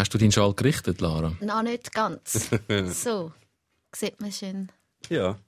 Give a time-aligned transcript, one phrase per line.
[0.00, 1.36] Hast du deinen Schal gerichtet, Lara?
[1.40, 2.48] Noch nicht ganz.
[3.02, 3.32] so,
[3.94, 4.72] sieht man schön.
[5.10, 5.38] Ja.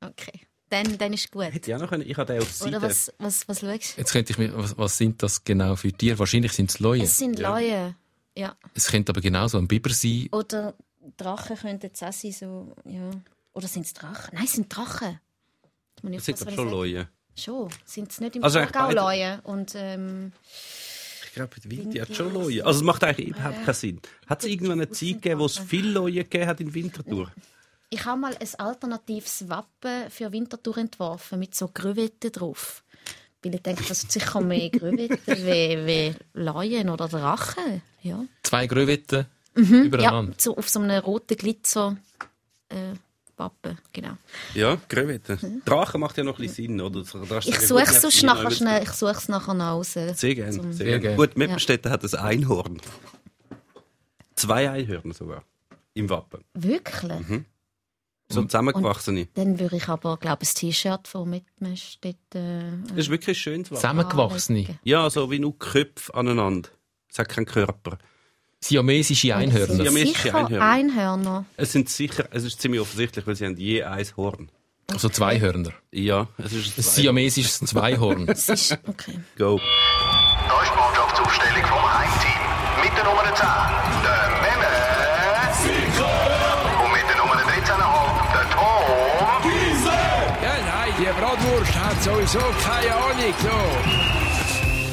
[0.00, 0.40] Okay,
[0.70, 1.44] dann, dann ist gut.
[1.44, 2.08] Hätte ich auch noch können.
[2.08, 2.82] Ich habe den auf die Oder Seite.
[2.90, 4.00] was, was, was schaust du?
[4.00, 6.18] Jetzt könnte ich mir, was, was sind das genau für Tiere?
[6.18, 7.02] Wahrscheinlich sind es Leue.
[7.02, 7.50] Es sind Ja.
[7.50, 7.94] Leue.
[8.34, 8.56] Ja.
[8.72, 10.30] Es könnte aber genauso ein Biber sein.
[10.32, 10.72] Oder
[11.18, 13.10] Drachen könnten es auch sein, so, ja.
[13.52, 14.30] Oder sind es Drachen?
[14.32, 15.20] Nein, es sind Drachen.
[16.02, 16.98] Das sind doch schon was ich Leue.
[17.00, 17.08] sage.
[17.34, 17.68] Schon.
[17.84, 19.42] Sind es nicht im Also also Leue?
[19.44, 20.32] Und, ähm,
[21.32, 22.62] Ich glaube, die Winti hat schon Leue.
[22.66, 24.00] Also es macht eigentlich überhaupt keinen Sinn.
[24.26, 27.32] Hat es irgendwann eine Zeit gegeben, wo es viele Leue gegeben hat in Winterthur?
[27.88, 32.84] ich habe mal ein alternatives Wappen für Winterthur entworfen, mit so Grüwetten drauf.
[33.42, 37.80] Weil ich denke, das hat sicher mehr Grüwetten wie, wie Leuen oder Drachen.
[38.02, 38.22] Ja.
[38.42, 39.24] Zwei Gröwetten
[39.56, 40.34] Ja, übereinander.
[40.36, 41.96] so auf so einem roten Glitzer
[42.68, 42.92] äh,
[43.36, 44.16] Wappen, genau.
[44.54, 45.38] Ja, Gröwette.
[45.64, 47.00] Drachen macht ja noch ein bisschen Sinn, oder?
[47.00, 48.88] Ich suche es sonst nachher schnell, noch.
[48.88, 49.92] ich suche es nachher noch raus.
[49.92, 50.52] Sehr gerne.
[50.52, 51.16] Sehr Sehr gerne.
[51.16, 52.80] Gut, Meppenstetten hat ein Einhorn.
[54.34, 55.44] Zwei Einhörner sogar.
[55.94, 56.44] Im Wappen.
[56.54, 57.28] Wirklich?
[57.28, 57.44] Mhm.
[58.28, 59.28] So zusammengewachsene.
[59.34, 62.14] Dann würde ich aber, glaube ich, ein T-Shirt von mitmischen äh,
[62.88, 63.64] Das ist wirklich schön.
[63.64, 64.78] Zusammengewachsene.
[64.84, 66.70] Ja, so wie nur Köpfe aneinander.
[67.10, 67.98] Es hat keinen Körper.
[68.64, 69.74] Siamesische Einhörner.
[69.74, 70.70] Siamesische Sicher Einhörner.
[70.70, 71.44] Einhörner.
[71.56, 74.50] Es sind sicher, es ist ziemlich offensichtlich, weil sie haben je ein Horn.
[74.90, 75.72] Also Zweihörner.
[75.90, 78.22] Ja, es ist Ein Zwei- siamesisches Zweihorn.
[78.28, 79.18] Okay.
[79.36, 79.58] Go.
[79.58, 82.40] Da ist die Mannschaftsaufstellung vom Heimteam.
[82.84, 83.46] Mit der Nummer 10,
[84.04, 84.72] der Memme.
[86.84, 89.42] Und mit der Nummer 13,5, der Tom.
[90.42, 93.34] Ja, nein, die Bratwurst hat sowieso keine Ahnung.
[93.42, 93.56] So.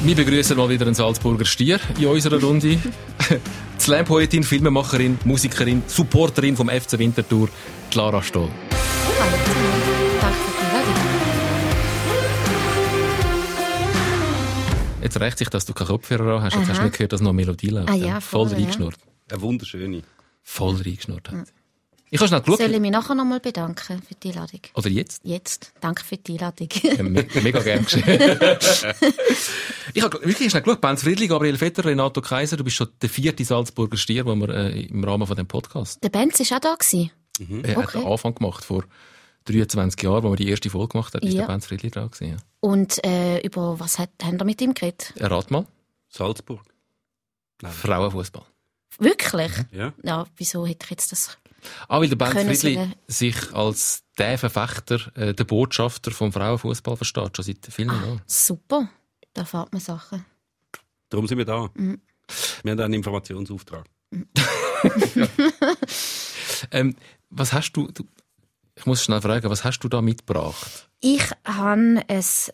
[0.02, 2.68] Wir begrüßen mal wieder einen Salzburger Stier in unserer Runde.
[2.78, 3.38] Die
[3.78, 7.50] Slam-Poetin, Filmemacherin, Musikerin, Supporterin vom FC Winterthur,
[7.92, 8.48] die Lara Stoll.
[15.02, 16.56] Jetzt rächt sich, dass du keinen Kopfhörer hast.
[16.56, 17.90] Jetzt hast du nicht gehört, dass noch eine Melodie läuft.
[17.90, 18.64] Ah ja, voll voll, ja.
[18.64, 18.96] reingeschnurrt.
[19.30, 20.02] Eine wunderschöne.
[20.42, 21.52] Voll reingeschnurrt hat.
[22.12, 22.72] Ich habe schnell Soll geschaut.
[22.74, 24.60] ich mich nachher noch mal bedanken für die Einladung?
[24.74, 25.20] Oder jetzt?
[25.24, 25.72] Jetzt.
[25.80, 26.68] Danke für die Einladung.
[26.82, 28.04] Ja, me mega gern geschehen.
[29.94, 30.80] ich habe wirklich schnell geschaut.
[30.80, 32.56] Benz Friedli, Gabriel Vetter, Renato Kaiser.
[32.56, 36.02] Du bist schon der vierte Salzburger Stier, den wir äh, im Rahmen von dem Podcast
[36.02, 36.74] Der Benz war auch da.
[36.74, 37.10] Gewesen.
[37.62, 37.98] Er hat Okay.
[38.00, 38.84] den Anfang gemacht vor
[39.44, 41.42] 23 Jahren, wo wir die erste Folge gemacht haben, ist Ja.
[41.42, 42.30] der Benz Friedli da gewesen.
[42.32, 42.36] Ja.
[42.60, 45.12] Und äh, über was hat, haben wir mit ihm geredet?
[45.16, 45.64] Äh, Rat mal.
[46.08, 46.60] Salzburg.
[47.62, 48.44] Frauenfußball.
[48.98, 49.52] Wirklich?
[49.70, 49.92] Ja.
[50.02, 51.38] Ja, wieso hätte ich jetzt das...
[51.88, 57.36] Ah, weil der Sie Friedli sich als der Verfechter, äh, der Botschafter vom Frauenfußball versteht,
[57.36, 58.22] schon seit vielen Ah, Jahren.
[58.26, 58.88] super.
[59.32, 60.24] Da erfahrt man Sachen.
[61.08, 61.68] Darum sind wir da.
[61.74, 62.00] Mhm.
[62.62, 63.84] Wir haben einen Informationsauftrag.
[66.72, 66.94] Ähm,
[67.30, 68.04] was hast du, du,
[68.74, 70.88] ich muss schnell fragen, was hast du da mitgebracht?
[71.00, 72.04] Ich habe ein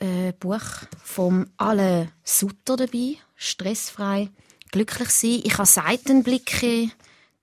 [0.00, 0.62] äh, Buch
[1.02, 4.30] vom Alle Sutter dabei, stressfrei,
[4.70, 5.40] glücklich sein.
[5.44, 6.90] Ich habe Seitenblicke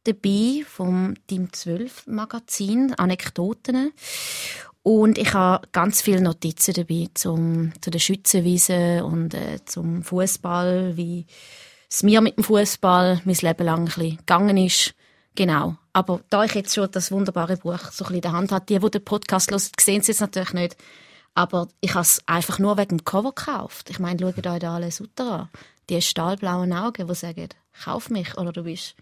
[0.04, 3.94] dabei vom Team 12 Magazin, Anekdoten.
[4.84, 10.98] Und ich habe ganz viele Notizen dabei zum, zu den Schützenwiesen und äh, zum Fußball,
[10.98, 11.26] wie
[11.90, 14.94] es mir mit dem Fußball mein Leben lang ein bisschen gegangen ist.
[15.36, 15.78] Genau.
[15.94, 18.66] Aber da ich jetzt schon das wunderbare Buch so ein bisschen in der Hand habe,
[18.66, 20.76] die, die den Podcast hören, sehen es jetzt natürlich nicht.
[21.34, 23.90] Aber ich habe es einfach nur wegen dem Cover gekauft.
[23.90, 25.50] Ich meine, schaut euch da alle Sutter an.
[25.90, 27.50] Die stahlblauen Augen, die sagen,
[27.84, 28.96] kauf mich oder du bist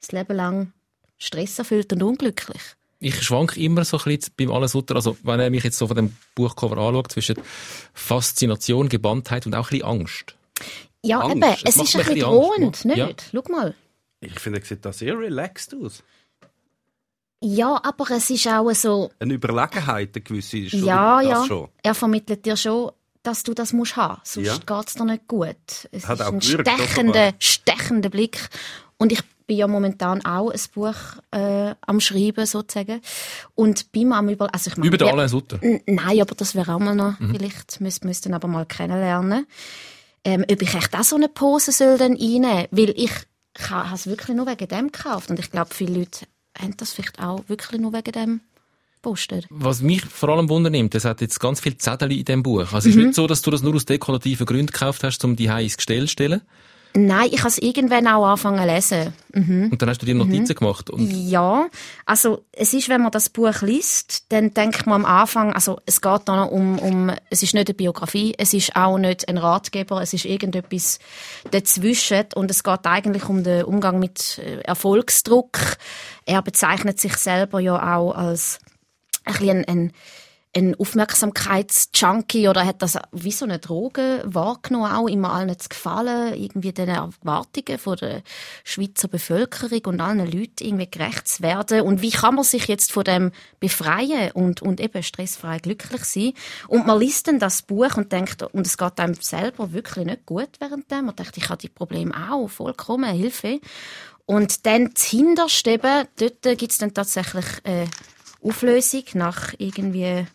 [0.00, 0.72] das Leben lang
[1.18, 2.60] stresserfüllt und unglücklich.
[2.98, 5.86] Ich schwank immer so ein bisschen beim Alles Sutter, also wenn er mich jetzt so
[5.86, 7.36] von dem Buchcover anschaut, zwischen
[7.92, 10.36] Faszination, Gebanntheit und auch ein bisschen Angst.
[11.02, 11.36] Ja, Angst.
[11.36, 12.96] eben, es ist ein bisschen drohend, nicht?
[12.96, 13.08] ja.
[13.32, 13.74] Schau mal.
[14.20, 16.02] Ich finde, er sieht da sehr relaxed aus.
[17.42, 21.68] Ja, aber es ist auch so, Eine Überlegenheit, eine gewisse ist ja, das ja, schon.
[21.82, 22.92] er vermittelt dir schon,
[23.22, 24.56] dass du das musst haben, sonst Ja.
[24.80, 25.56] geht's dir nicht gut.
[25.92, 28.48] Es Hat ist auch ein gewirkt, stechender, stechender Blick.
[28.96, 30.94] Und ich bin ja momentan auch ein Buch
[31.30, 33.00] äh, am Schreiben, sozusagen.
[33.54, 34.52] Und bin am über...
[34.52, 35.58] Also ich meine, Über den Alain Sutter.
[35.86, 37.30] Nein, aber das wäre auch mal noch, Mhm.
[37.34, 39.46] vielleicht müsst müssten aber mal kennenlernen.
[40.24, 42.66] Ähm, ob ich echt auch so eine Pose soll dann reinnehmen?
[42.72, 43.12] Weil ich,
[43.70, 45.30] habe es wirklich nur wegen dem gekauft.
[45.30, 46.26] Und ich glaube, viele Leute
[46.58, 48.40] haben das vielleicht auch wirklich nur wegen dem
[49.02, 49.40] Poster.
[49.50, 52.72] Was mich vor allem wundernimmt, es hat jetzt ganz viel Zettel in dem Buch.
[52.72, 53.00] Also es Mhm.
[53.02, 55.76] ist nicht so, dass du das nur aus dekorativen Gründen gekauft hast, um die ins
[55.76, 56.40] Gestell zu stellen.
[56.96, 59.12] Nein, ich habe es irgendwann auch angefangen zu lesen.
[59.70, 60.58] Und dann hast du dir Notizen Mhm.
[60.58, 60.90] gemacht.
[60.96, 61.66] Ja,
[62.06, 66.00] also es ist, wenn man das Buch liest, dann denkt man am Anfang, also es
[66.00, 69.36] geht da noch um, um, es ist nicht eine Biografie, es ist auch nicht ein
[69.36, 70.98] Ratgeber, es ist irgendetwas
[71.50, 75.58] dazwischen und es geht eigentlich um den Umgang mit äh, Erfolgsdruck.
[76.24, 78.58] Er bezeichnet sich selber ja auch als
[79.24, 79.92] ein, bisschen ein, ein
[80.54, 86.34] ein Aufmerksamkeitsjunkie oder hat das wie so eine Droge wahrgenommen, auch immer allen zu gefallen,
[86.34, 88.22] irgendwie den Erwartungen von der
[88.64, 91.82] Schweizer Bevölkerung und allen Leuten irgendwie gerecht zu werden.
[91.82, 96.32] Und wie kann man sich jetzt von dem befreien und, und eben stressfrei glücklich sein?
[96.68, 100.24] Und man liest dann das Buch und denkt, und es geht einem selber wirklich nicht
[100.24, 101.06] gut während dem.
[101.06, 103.60] Man denkt, ich habe die Probleme auch, vollkommen, Hilfe.
[104.24, 107.86] Und dann das Hinterste eben, dort gibt's dann tatsächlich äh,
[108.42, 110.26] Auflösung nach irgendwie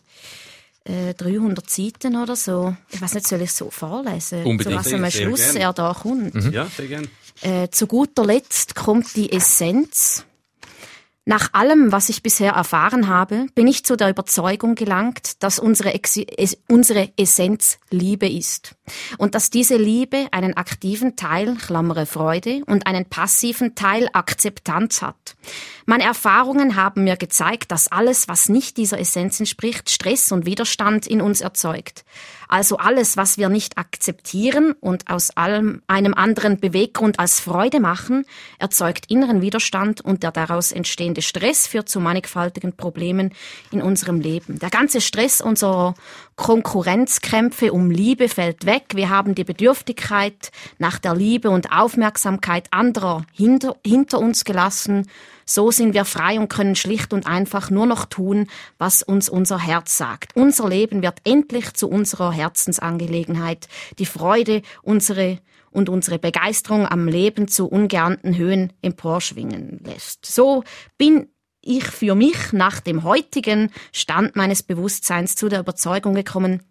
[0.83, 2.75] äh, 300 Seiten oder so.
[2.89, 4.43] Ich weiß nicht, soll ich so vorlesen?
[4.45, 4.83] Unbedingt.
[4.83, 6.33] Zu was am Schluss er da kommt.
[6.51, 7.07] Ja, sehr gerne.
[7.41, 10.25] Äh, zu guter Letzt kommt die Essenz.
[11.23, 15.93] Nach allem, was ich bisher erfahren habe, bin ich zu der Überzeugung gelangt, dass unsere,
[15.93, 18.75] Exi es unsere Essenz Liebe ist.
[19.19, 25.35] Und dass diese Liebe einen aktiven Teil, Klammere Freude, und einen passiven Teil Akzeptanz hat.
[25.85, 31.05] Meine Erfahrungen haben mir gezeigt, dass alles, was nicht dieser Essenz entspricht, Stress und Widerstand
[31.05, 32.03] in uns erzeugt.
[32.51, 38.25] Also alles, was wir nicht akzeptieren und aus allem einem anderen Beweggrund als Freude machen,
[38.59, 43.31] erzeugt inneren Widerstand und der daraus entstehende Stress führt zu mannigfaltigen Problemen
[43.71, 44.59] in unserem Leben.
[44.59, 45.95] Der ganze Stress unserer
[46.35, 48.93] Konkurrenzkämpfe um Liebe fällt weg.
[48.95, 55.07] Wir haben die Bedürftigkeit nach der Liebe und Aufmerksamkeit anderer hinter, hinter uns gelassen.
[55.45, 58.47] So sind wir frei und können schlicht und einfach nur noch tun,
[58.77, 60.35] was uns unser Herz sagt.
[60.35, 63.67] Unser Leben wird endlich zu unserer Herzensangelegenheit.
[63.99, 65.39] Die Freude, unsere
[65.71, 70.25] und unsere Begeisterung am Leben zu ungeahnten Höhen emporschwingen lässt.
[70.25, 70.63] So
[70.97, 71.27] bin
[71.61, 76.63] ich für mich nach dem heutigen Stand meines Bewusstseins zu der Überzeugung gekommen,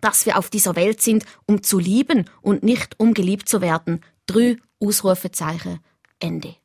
[0.00, 4.00] dass wir auf dieser Welt sind, um zu lieben und nicht um geliebt zu werden.
[4.26, 5.80] Drei Ausrufezeichen.
[6.20, 6.56] Ende.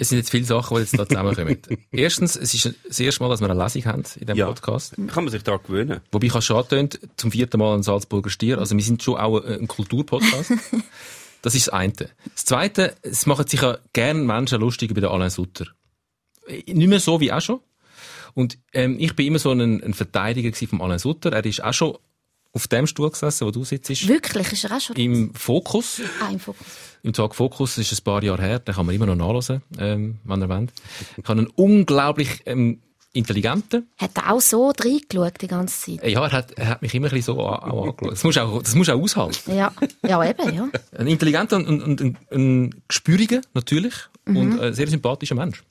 [0.00, 1.58] Es sind jetzt viele Sachen, die jetzt da zusammenkommen.
[1.90, 4.46] Erstens, es ist das erste Mal, dass wir eine Lesung haben in diesem Ja.
[4.46, 4.94] Podcast.
[5.08, 6.00] Kann man sich daran gewöhnen.
[6.12, 8.58] Wobei ich habe schon angetönt, zum vierten Mal ein Salzburger Stier.
[8.58, 10.52] Also wir sind schon auch ein Kulturpodcast.
[11.40, 11.92] Das ist das eine.
[11.92, 15.66] Das zweite, es machen sich ja gerne Menschen lustig über den Alain Sutter.
[16.48, 17.60] Nicht mehr so wie auch schon.
[18.34, 21.32] Und ähm, ich bin immer so ein, ein Verteidiger vom Alain Sutter.
[21.32, 21.98] Er ist auch schon
[22.52, 26.00] auf dem Stuhl gesessen, wo du sitzt, Wirklich, ist er auch schon im Fokus.
[26.20, 26.66] Ah, im Fokus.
[27.02, 29.62] Im Tag Fokus das ist ein paar Jahre her, den kann man immer noch nachlesen,
[29.78, 30.66] ähm, wenn er will.
[31.16, 32.80] Ich habe einen unglaublich ähm,
[33.12, 33.88] intelligenten.
[33.96, 36.10] Hat er auch so reingeschaut die ganze Zeit?
[36.10, 38.12] Ja, er hat, er hat mich immer ein bisschen so an, auch angeschaut.
[38.12, 39.56] Das musst auch, das musst du auch aushalten.
[39.56, 39.72] Ja,
[40.06, 40.68] ja eben, ja.
[40.96, 43.94] Ein intelligenter und, und, und ein, ein gespüriger, natürlich,
[44.26, 45.62] und ein sehr sympathischer Mensch.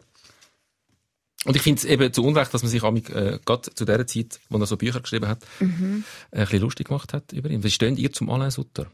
[1.48, 4.06] Und ich finde es eben zu Unrecht, dass man sich amig, äh, gerade zu der
[4.06, 7.64] Zeit, wo er so Bücher geschrieben hat, äh, ein bisschen lustig gemacht hat über ihn.
[7.64, 8.88] Wie steht ihr zum Alain Sutter?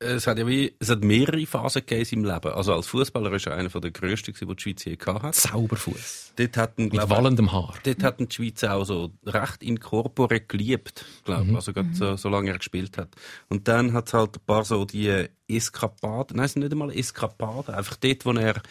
[0.00, 2.52] Es hat ja wie, es hat mehrere Phasen gegeben in seinem Leben.
[2.52, 5.34] Also als Fußballer ist er einer der grössten, die die Schweiz je gehabt hat.
[5.34, 6.34] Zauberfuß.
[6.36, 7.74] Dort hat ihn, Mit glaub, wallendem Haar.
[7.82, 12.14] dort hat ihn die Schweiz auch so recht in corpore geliebt, glaube Also gerade so,
[12.16, 13.08] solange er gespielt hat.
[13.48, 16.92] Und dann hat es halt ein paar so die Eskapaden, nein, es sind nicht einmal
[16.96, 18.62] Eskapaden, einfach dort, wo er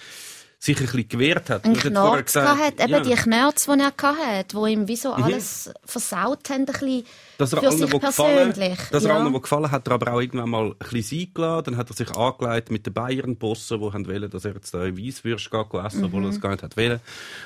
[0.59, 1.65] sich ein bisschen gewehrt hat.
[1.65, 3.03] Ein vorher Knorz gehabt, eben ja, Mhm.
[3.03, 7.03] die Knorz, die er gehabt, die ihm wie so alles versaut haben, ein bisschen
[7.37, 8.79] dass er für sich wo gefallen, persönlich.
[8.89, 9.17] dass er ja.
[9.19, 11.63] allen, wo gefallen hat, er aber auch irgendwann mal ein bisschen sein gelassen.
[11.65, 15.51] Dann hat er sich angelegt mit den Bayern-Bossen, die wollen, dass er jetzt da Weisswürst
[15.53, 16.99] essen, obwohl er das gar nicht hat wollen.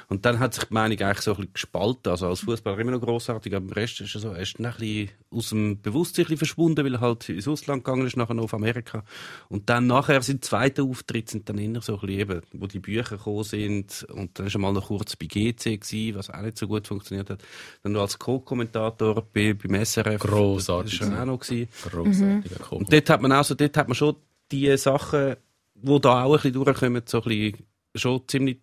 [0.08, 2.10] Und dann hat sich die Meinung eigentlich so ein bisschen gespalten.
[2.12, 4.64] Also als Fußballer immer noch grossartig, aber im Rest ist er so, er ist ein
[4.64, 8.54] bisschen aus dem Bewusstsein verschwunden, weil er halt ins Ausland gegangen ist, nachher noch auf
[8.54, 9.04] Amerika.
[9.50, 12.80] Und dann nachher, sein zweiter Auftritt sind dann eher so ein bisschen eben, wo die
[12.80, 14.06] Bücher gekommen sind.
[14.14, 16.88] Und dann ist er mal noch kurz bei GC gewesen, was auch nicht so gut
[16.88, 17.42] funktioniert hat.
[17.84, 20.22] Dann noch als Co-Kommentator bei, beim SRF.
[20.22, 21.40] Grossartig Das war auch noch.
[21.40, 21.68] Gewesen.
[21.90, 22.78] Grossartiger mhm.
[22.78, 24.16] Und dort hat man auch so, dort hat man schon
[24.52, 25.36] die Sachen,
[25.76, 27.66] die da auch ein bisschen durchkommen, so ein bisschen
[27.96, 28.60] schon ziemlich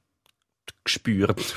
[0.84, 1.56] gespürt.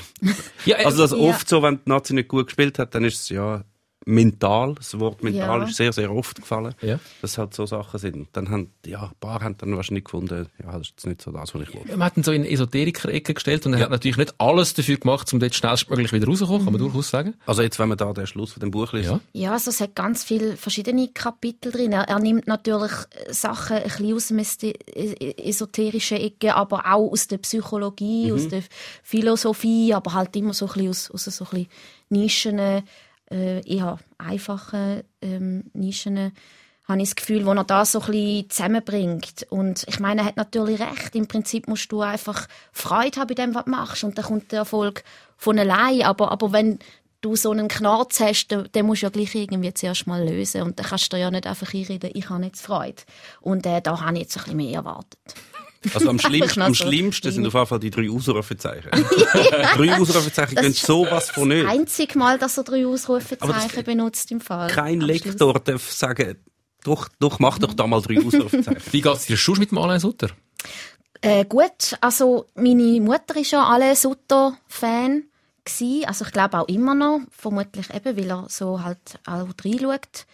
[0.64, 1.18] Ja, Also das Ja.
[1.18, 3.64] oft so, wenn die Nazi nicht gut gespielt hat, dann ist es ja
[4.04, 4.74] mental.
[4.74, 5.64] Das Wort mental Ja.
[5.66, 6.74] ist sehr, sehr oft gefallen.
[6.82, 6.98] Ja.
[7.20, 8.28] Dass halt so Sachen sind.
[8.32, 11.54] Dann haben, ja, ein paar haben dann wahrscheinlich gefunden, ja, das ist nicht so das,
[11.54, 11.82] was ich will.
[11.96, 13.84] man hat ihn so in Esoteriker-Ecke gestellt und er Ja.
[13.84, 17.34] hat natürlich nicht alles dafür gemacht, um dort schnellstmöglich wieder rauszukommen, kann man durchaus sagen.
[17.46, 19.10] Also jetzt, wenn man da den Schluss von dem Buch liest.
[19.10, 19.20] Ja.
[19.32, 21.92] Ja, also es hat ganz viele verschiedene Kapitel drin.
[21.92, 22.92] Er, er nimmt natürlich
[23.26, 28.48] äh, Sachen ein bisschen aus Äste- äh, esoterischen Ecke, aber auch aus der Psychologie, aus
[28.48, 28.62] der
[29.02, 31.68] Philosophie, aber halt immer so ein bisschen aus, aus so ein bisschen
[32.08, 32.82] Nischen,
[33.32, 36.32] äh, eher einfachen ähm, Nischen,
[36.88, 39.46] habe ich das Gefühl, wo er da so ein bisschen zusammenbringt.
[39.50, 41.14] Und ich meine, er hat natürlich recht.
[41.14, 44.04] Im Prinzip musst du einfach Freude haben bei dem, was du machst.
[44.04, 45.04] Und dann kommt der Erfolg
[45.36, 46.02] von allein.
[46.02, 46.80] Aber, aber wenn
[47.20, 50.62] du so einen Knarz hast, den, musst du ja gleich irgendwie zuerst mal lösen.
[50.62, 53.02] Und dann kannst du ja nicht einfach einreden, ich habe jetzt Freude.
[53.40, 55.20] Und äh, da habe ich jetzt ein bisschen mehr erwartet.
[55.94, 58.90] Also am schlimmsten, am schlimmsten sind auf jeden Fall die drei Ausrufezeichen.
[59.76, 61.68] drei Ausrufezeichen Das gehen ist sowas von Das nicht.
[61.68, 64.68] einzige Mal, dass er drei das- Ausrufezeichen benutzt im Fall.
[64.70, 65.00] Kein.
[65.00, 66.36] Lektor darf sagen,
[66.84, 68.82] doch, doch, mach doch da mal drei Ausrufezeichen.
[68.90, 70.28] Wie geht's dir schon mit dem Alain Sutter?
[71.20, 75.24] Äh, gut, also meine Mutter ist ja alle Sutter-Fan
[75.64, 80.26] gsi, also ich glaube auch immer noch, vermutlich eben, weil er so halt auch reinschaut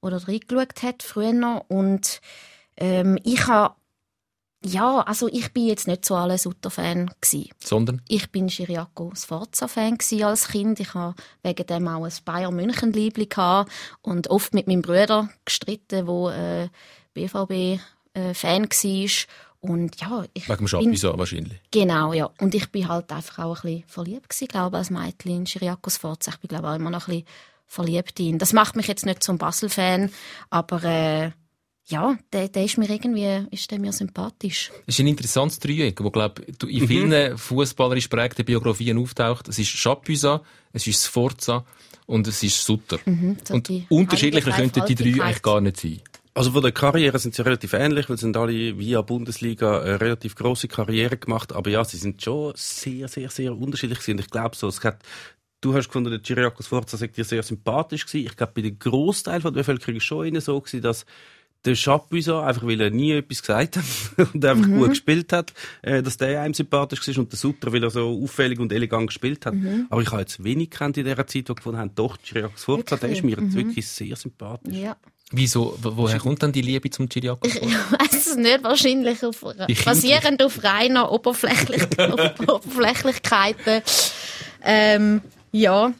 [0.00, 1.66] oder reingeschaut hat früher noch.
[1.68, 2.22] und
[2.78, 3.74] ähm, ich habe
[4.64, 7.10] ja, also ich bin jetzt nicht so alle Sutter-Fan.
[7.62, 8.02] Sondern?
[8.08, 10.80] Ich bin Chiriaco Sforza-Fan als Kind.
[10.80, 13.70] Ich habe wegen dem auch ein Bayern München Liebling gehabt
[14.02, 16.68] und oft mit meinem Bruder gestritten, wo äh,
[17.14, 17.80] BVB
[18.12, 19.26] äh, war.
[19.62, 21.60] Und ja, ich Wegen dem bin, Chapuisat wahrscheinlich.
[21.70, 22.30] genau, ja.
[22.38, 25.90] Und ich bin halt einfach auch ein bisschen verliebt gewesen, glaube als Mädchen in Chiriaco
[25.90, 26.32] Sforza.
[26.32, 27.26] Ich bin glaube auch immer noch ein bisschen
[27.66, 28.38] verliebt in ihn.
[28.38, 30.10] Das macht mich jetzt nicht zum Basel-Fan,
[30.48, 31.30] aber äh,
[31.88, 34.70] ja, der, der ist mir irgendwie, ist der mir sympathisch.
[34.86, 36.72] Das ist ein interessantes Dreieck, wo, glaub, du Mhm.
[36.72, 39.48] in vielen fußballerisch prägten Biografien auftaucht.
[39.48, 41.64] Es ist Chapuisat, es ist Sforza
[42.06, 42.98] und es ist Sutter.
[43.04, 46.00] Mhm, so und die unterschiedlicher könnten die drei eigentlich gar nicht sein.
[46.32, 50.00] Also von der Karriere sind sie relativ ähnlich, weil sie sind alle via Bundesliga eine
[50.00, 51.52] relativ große Karriere gemacht.
[51.52, 54.12] Aber ja, sie sind schon sehr, sehr, sehr unterschiedlich gewesen.
[54.12, 55.02] Und ich glaube so, es hat
[55.62, 58.26] Du hast gefunden, der Chiriakos Forza sei dir sehr sympathisch gewesen.
[58.28, 61.04] Ich glaube, bei dem Großteil der Bevölkerung ist schon innen so gewesen, dass
[61.64, 63.84] der Chapuisat, einfach weil er nie etwas gesagt hat
[64.34, 64.78] und einfach Mhm.
[64.78, 65.52] gut gespielt hat,
[65.82, 69.08] äh, dass der einem sympathisch war und der Sutter, weil er so auffällig und elegant
[69.08, 69.54] gespielt hat.
[69.54, 69.86] Mhm.
[69.90, 72.96] Aber ich habe jetzt wenig kennt in dieser Zeit, wo gefunden haben, doch, Chiriakos Forza,
[72.96, 74.74] der ist mir jetzt wirklich sehr sympathisch.
[74.74, 74.96] Ja.
[75.32, 77.54] Wieso, wo- woher kommt dann die Liebe zum Chiriakos?
[77.54, 83.82] Ich weiß es nicht, wahrscheinlich auf, Die basierend auf reiner Oberflächlich auf Oberflächlichkeiten.
[84.62, 85.20] Ähm,
[85.52, 85.92] ja,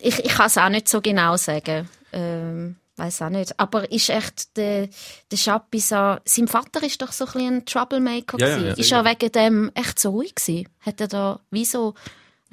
[0.00, 1.88] ich, ich kann es auch nicht so genau sagen.
[2.12, 3.58] Ähm, weiß auch nicht.
[3.58, 4.88] Aber ist echt der,
[5.30, 8.74] der Chapuisat, sein Vater ist doch so ein ein Troublemaker Ja, ja, ja.
[8.74, 10.68] Ist er wegen dem echt so ruhig gewesen?
[10.80, 11.94] Hat er da wieso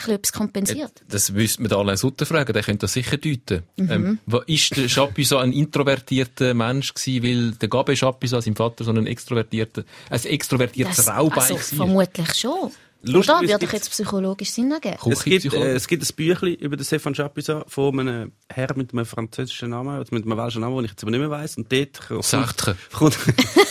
[0.08, 1.04] etwas kompensiert?
[1.08, 3.64] Das müsste man Alain Sutter fragen, der könnte das sicher deuten.
[3.78, 3.92] Mhm.
[3.92, 8.92] Ähm, ist der Chapuisat ein introvertierter Mensch gewesen, weil der Gabe Chapuisat, sein Vater, so
[8.92, 11.62] ein extrovertierter, ein extrovertiertes Das- Raubein also, war?
[11.86, 12.72] vermutlich schon.
[13.08, 14.98] Lustig, es Würde ich jetzt psychologisch Sinn ergeben?
[15.10, 18.94] Es gibt, äh, es gibt ein Büchlein über den Stefan Chapuisat von einem Herr mit
[18.94, 21.58] einem französischen Namen, also mit einem welschen Namen, den ich jetzt aber nicht mehr weiss.
[21.58, 22.76] Und dort kommt, Sartre.
[22.94, 23.18] kommt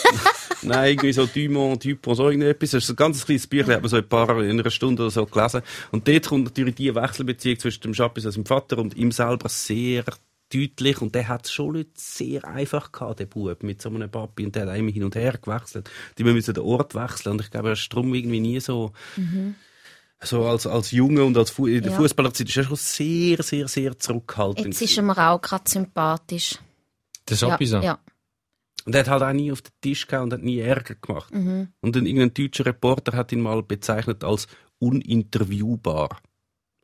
[0.63, 2.71] Nein, irgendwie so Dumont, Dupont, so irgendetwas.
[2.71, 5.11] Das ist ein ganz kleines Büchlein, hat man so ein paar in einer Stunde oder
[5.11, 5.63] so gelesen.
[5.91, 10.05] Und dort kommt natürlich die Wechselbeziehung zwischen dem Chapuisat, seinem Vater und ihm selber sehr
[10.55, 11.01] deutlich.
[11.03, 14.47] Und der hat es schon nicht sehr einfach gehabt, der Bub, mit so einem Papi.
[14.47, 15.91] Und der hat immer hin und her gewechselt.
[16.19, 17.33] Die müssen den Ort wechseln.
[17.33, 18.93] Und ich glaube, er ist darum irgendwie nie so,
[20.23, 21.99] so als, als Junge und als Fu in der Ja.
[21.99, 24.67] Fußballerzeit ist er schon sehr, sehr, sehr zurückhaltend.
[24.67, 26.59] Jetzt ist er mir auch gerade sympathisch.
[27.29, 27.85] Der Ja, Chapuisat.
[27.85, 27.99] ja.
[28.87, 31.33] Und er hat halt auch nie auf den Tisch gehauen und hat nie Ärger gemacht.
[31.35, 31.69] Mhm.
[31.81, 34.47] Und dann irgendein deutscher Reporter hat ihn mal bezeichnet als
[34.79, 36.21] uninterviewbar.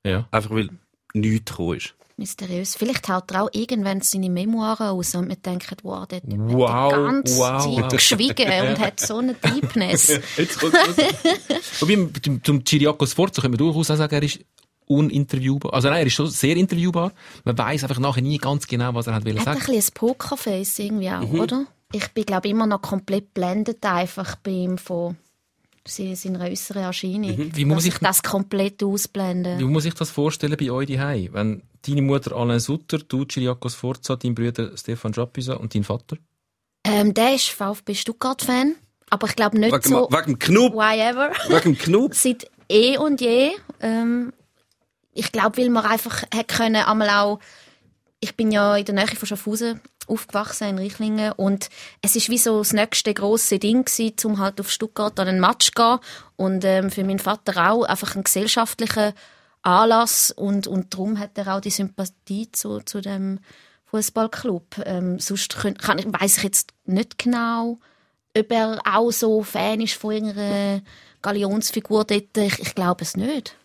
[0.04, 0.26] Ja.
[0.30, 0.70] Einfach weil
[1.12, 1.94] nichts gekommen ist.
[2.20, 2.76] Mysteriös.
[2.76, 6.70] Vielleicht haut er auch irgendwann seine Memoiren aus und wir denken, wow, der Typ Wow,
[6.70, 7.80] hat die ganze wow.
[7.80, 10.20] Zeit geschwiegen und hat so eine Deepness.
[11.80, 14.40] Wobei, zum, zum Chiriakos Forza können wir durchaus auch sagen, er ist
[14.86, 15.72] uninterviewbar.
[15.74, 17.12] Also nein, er ist schon sehr interviewbar.
[17.44, 19.72] Man weiß einfach nachher nie ganz genau, was er hat wollen Er hat ein sagen.
[19.72, 21.40] bisschen ein Pokerface irgendwie auch, Mhm.
[21.40, 21.66] oder?
[21.92, 25.16] Ich bin, glaube immer noch komplett blendet einfach bei ihm von
[25.90, 27.36] seiner äußeren Erscheinung.
[27.36, 27.56] Mhm.
[27.56, 29.58] Wie muss ich- ich das komplett ausblende.
[29.58, 31.28] Wie muss sich das vorstellen bei euch daheim?
[31.32, 36.16] Wenn deine Mutter Alain Sutter, du Chiriakos Forza, dein Bruder Stefan Chapuisat und dein Vater?
[36.84, 38.74] Ähm, der ist VfB Stuttgart-Fan,
[39.10, 40.72] aber ich glaube nicht Wegen, so wegen dem Knupp.
[40.74, 41.30] why ever.
[41.48, 42.14] Wegen dem Knupp.
[42.14, 43.50] Seit eh und je.
[43.80, 44.32] Ähm,
[45.12, 47.40] ich glaube, weil man einfach hat können, einmal auch,
[48.20, 49.80] ich bin ja in der Nähe von Schaffhausen
[50.10, 51.70] aufgewachsen, in Reichlingen, und
[52.02, 55.40] es ist wie so das nächste grosse Ding gewesen, um halt auf Stuttgart an einen
[55.40, 55.98] Match zu gehen.
[56.36, 59.14] Und ähm, für meinen Vater auch einfach ein gesellschaftlicher
[59.62, 63.40] Anlass und, und darum hat er auch die Sympathie zu, zu dem
[63.86, 64.82] Fußballclub.
[64.84, 67.78] Ähm, sonst könnt, kann weiss ich jetzt nicht genau,
[68.36, 70.82] ob er auch so Fan ist von irgendeiner
[71.22, 72.36] Galionsfigur dort.
[72.36, 73.56] Ich, ich glaube es nicht.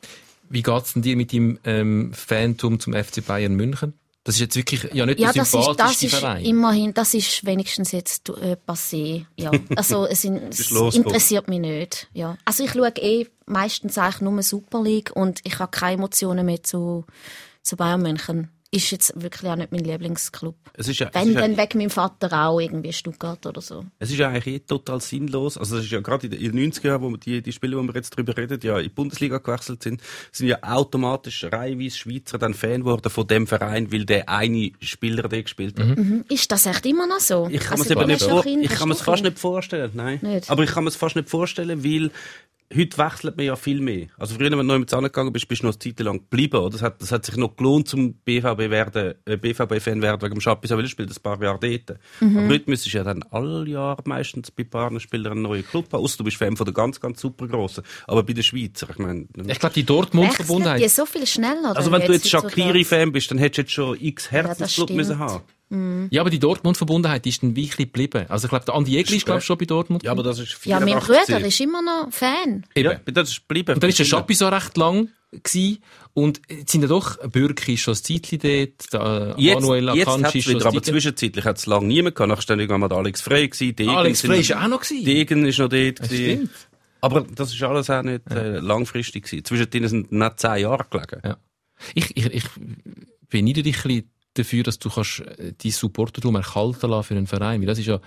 [0.49, 3.93] Wie geht's denn dir mit deinem ähm, Fantum zum FC Bayern München?
[4.25, 6.43] Das ist jetzt wirklich ja nicht Ja, der das ist, das sympathischste ist Verein.
[6.43, 9.25] immerhin, das ist wenigstens jetzt äh, passé.
[9.37, 9.51] Ja.
[9.75, 12.07] Also es, in, es interessiert mich nicht.
[12.11, 12.35] Ja.
[12.43, 16.63] Also ich schaue eh meistens eigentlich nur Super League und ich habe keine Emotionen mehr
[16.63, 17.05] zu,
[17.61, 18.49] zu Bayern München.
[18.71, 20.55] Ist jetzt wirklich auch nicht mein Lieblingsclub.
[20.73, 23.85] Es ist ja, es Wenn, ist dann wegen meinem Vater auch irgendwie Stuttgart oder so.
[23.99, 25.57] es ist ja eigentlich eh total sinnlos.
[25.57, 27.77] Also, es ist ja gerade in den in den 90er Jahren, wo die, die Spiele,
[27.77, 31.97] wo wir jetzt drüber reden, ja in die Bundesliga gewechselt sind, sind ja automatisch reihenweise
[31.97, 35.97] Schweizer dann Fan geworden von dem Verein, weil der eine Spieler der gespielt hat.
[35.97, 36.25] Mhm.
[36.29, 37.47] Ist das echt immer noch so?
[37.51, 38.05] Ich kann Also, du
[38.87, 40.19] mir's fast nicht vorstellen, nein.
[40.21, 40.49] Nicht?
[40.49, 42.11] Aber ich kann mir's fast nicht vorstellen, weil
[42.73, 44.07] heute wechselt man ja viel mehr.
[44.17, 46.57] Also früher, wenn du neu mit angegangen bist, bist du noch eine Zeit lang geblieben.
[46.57, 46.71] Oder?
[46.71, 50.41] Das hat, das hat sich noch gelohnt, zum BVB werden, äh, BVB-Fan werden wegen dem
[50.41, 51.99] Schappi, weil er spielt ein paar Jahre dort.
[52.21, 52.37] Mhm.
[52.37, 56.03] Aber heute müsstest du ja dann alle Jahre meistens bei Partnerspielern einen neuen Club haben.
[56.03, 57.83] Ausser du bist Fan von der ganz, ganz super grossen.
[58.07, 60.81] Aber bei den Schweizer, ich meine, Ich glaube, die Dortmund-Verbundenheit.
[60.81, 61.75] die so viel schneller?
[61.75, 62.29] also wenn du jetzt?
[62.29, 64.97] Shakiri-Fan bist, dann hättest du jetzt schon x Herzensclub stimmt.
[64.97, 65.43] müssen haben.
[66.11, 68.25] Ja, aber die Dortmund-Verbundenheit ist dann wirklich geblieben.
[68.29, 70.03] Also ich glaube, der Andi Egli ist, glaube ich, schon bei Dortmund.
[70.03, 71.35] Ja, aber das ist Ja, mein 84.
[71.35, 72.65] Bruder ist immer noch Fan.
[72.75, 72.89] Eben.
[72.91, 73.73] Ja, das ist geblieben.
[73.75, 75.79] Und dann ist der Schappi so recht lang gewesen.
[76.13, 80.07] Und jetzt sind ja doch, Bürki ist schon ein Zeitchen dort, der Jetzt, Manuel jetzt
[80.07, 82.29] Akanji hat's ist schon wieder, aber zwischenzeitlich hat es lange niemand gehabt.
[82.29, 83.75] Nachher ist dann irgendwann mal der Alex Frey gewesen.
[83.75, 85.05] Degen Alex Frey ist auch noch gewesen.
[85.05, 86.15] Degen ist noch dort gewesen.
[86.15, 86.49] stimmt.
[87.01, 89.45] Aber das ist alles auch nicht äh, langfristig gewesen.
[89.45, 91.21] Zwischen denen sind nicht zehn Jahre gelegen.
[91.23, 91.37] Ja.
[91.93, 92.45] Ich, ich, ich
[93.29, 97.27] beneide dich ein bisschen dafür, dass du kannst äh, dein Supportertum erkalten lassen für einen
[97.27, 97.59] Verein.
[97.61, 97.99] Weil das ist ja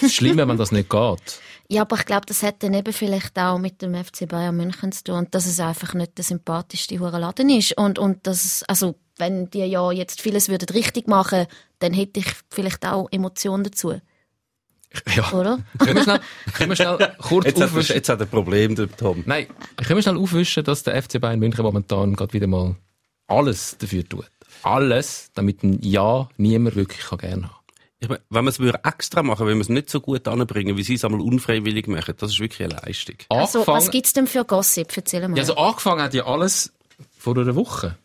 [0.00, 1.40] das Schlimme, wenn das nicht geht.
[1.72, 4.90] Ja, aber ich glaube, das hat dann eben vielleicht auch mit dem FC Bayern München
[4.90, 8.44] zu tun und dass es einfach nicht der sympathischste hure Laden ist und und dass
[8.44, 11.46] es, also wenn die ja jetzt vieles würden richtig machen,
[11.78, 13.94] dann hätte ich vielleicht auch Emotionen dazu,
[15.14, 15.32] Ja.
[15.32, 15.60] oder?
[15.78, 16.20] Können wir schnell,
[16.54, 17.94] können wir schnell kurz Jetzt hat, er, aufwischen?
[17.94, 19.22] jetzt hat er ein Problem, der Tom.
[19.26, 19.46] Nein,
[19.76, 22.74] können wir schnell aufwischen, dass der FC Bayern München momentan gerade wieder mal
[23.28, 24.28] alles dafür tut.
[24.62, 27.54] Alles, damit ein Ja niemand wirklich kann gerne haben.
[28.02, 30.76] Ich mein, wenn man es würde extra machen, wenn man es nicht so gut anbringen,
[30.78, 33.16] wie sie es einmal unfreiwillig machen, das ist wirklich eine Leistung.
[33.28, 34.96] Also, was Angefangen- gibt's denn für Gossip?
[34.96, 35.36] Erzähl mal.
[35.36, 36.72] ja, also angefangen hat ja alles
[37.18, 37.98] vor einer Woche.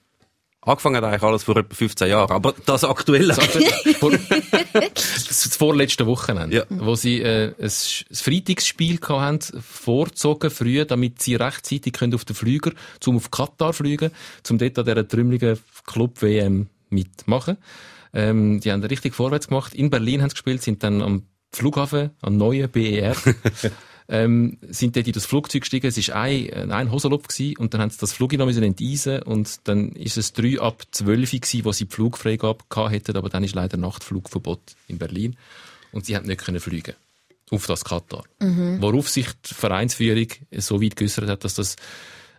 [0.65, 3.35] Angefangen hat eigentlich alles vor etwa 15 Jahren, aber das Aktuelle.
[4.73, 6.63] das, vorletzte Wochenende, Ja.
[6.69, 7.69] wo sie äh, ein, ein
[8.15, 14.11] Freitagsspiel haben, vorgezogen früh, damit sie rechtzeitig können auf den Flüger zum auf Katar fliegen,
[14.43, 17.57] zum dort an dieser trümmeligen Club WM mitmachen.
[18.13, 19.73] Ähm, die haben richtig vorwärts gemacht.
[19.75, 23.15] In Berlin haben sie gespielt, sind dann am Flughafen, am neuen BER,
[24.07, 25.87] ähm, sind dort in das Flugzeug gestiegen.
[25.87, 29.67] Es war ein, ein Hosenlopf gewesen, und dann haben sie das Flug noch enteisen und
[29.67, 33.43] dann ist es drei ab zwölf gewesen, wo sie die Flugfreigabe gehabt hätten, aber dann
[33.43, 35.35] ist leider Nachtflugverbot in Berlin
[35.91, 36.95] und sie haben nicht können fliegen
[37.51, 38.23] auf das Katar.
[38.81, 41.75] Worauf sich die Vereinsführung so weit geäußert hat, dass das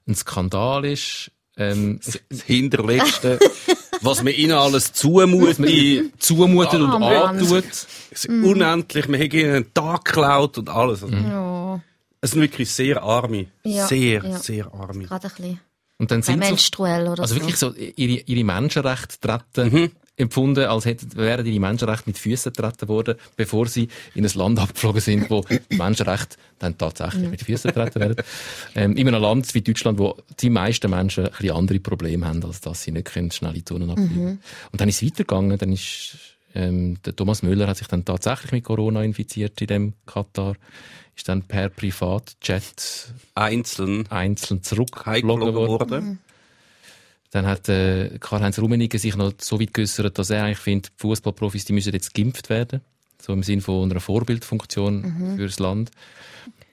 [0.06, 1.30] ein Skandal ist.
[1.56, 3.38] Ähm, das Hinterletzte,
[4.02, 7.12] was man ihnen alles zumutet, zumutet und Oh Mann.
[7.40, 7.64] antut.
[7.64, 11.02] es ist unendlich, man hat ihnen einen Tag geklaut und alles.
[11.02, 11.80] Also, ja,
[12.20, 14.38] Es sind wirklich sehr arme, Ja, sehr, ja.
[14.38, 15.04] sehr arme.
[15.04, 15.61] gerade ein bisschen
[15.98, 17.40] Und dann sind sie menstruell oder Also so.
[17.40, 22.88] wirklich so ihre, ihre Menschenrechte treten, empfunden, als hätten, wären ihre Menschenrechte mit Füßen treten
[22.88, 27.72] worden, bevor sie in ein Land abgeflogen sind, wo die Menschenrechte dann tatsächlich mit Füßen
[27.72, 28.24] treten werden.
[28.74, 32.42] Ähm, in einem Land wie Deutschland, wo die meisten Menschen ein bisschen andere Probleme haben,
[32.44, 34.40] als dass sie nicht können schnelle Touren abfliegen
[34.72, 36.16] Und dann ist es weitergegangen, dann ist,
[36.55, 40.57] ähm, der Thomas Müller hat sich dann tatsächlich mit Corona infiziert in dem Katar,
[41.14, 45.90] ist dann per Privatjet Einzeln einzeln zurückgeflogen worden.
[45.90, 46.18] worden.
[47.37, 51.01] Dann hat äh, Karl-Heinz Rummenigge sich noch so weit geäussert, dass er eigentlich findet, die
[51.03, 52.81] Fußballprofis die müssen jetzt geimpft werden.
[53.20, 55.90] So im Sinn von einer Vorbildfunktion fürs Land.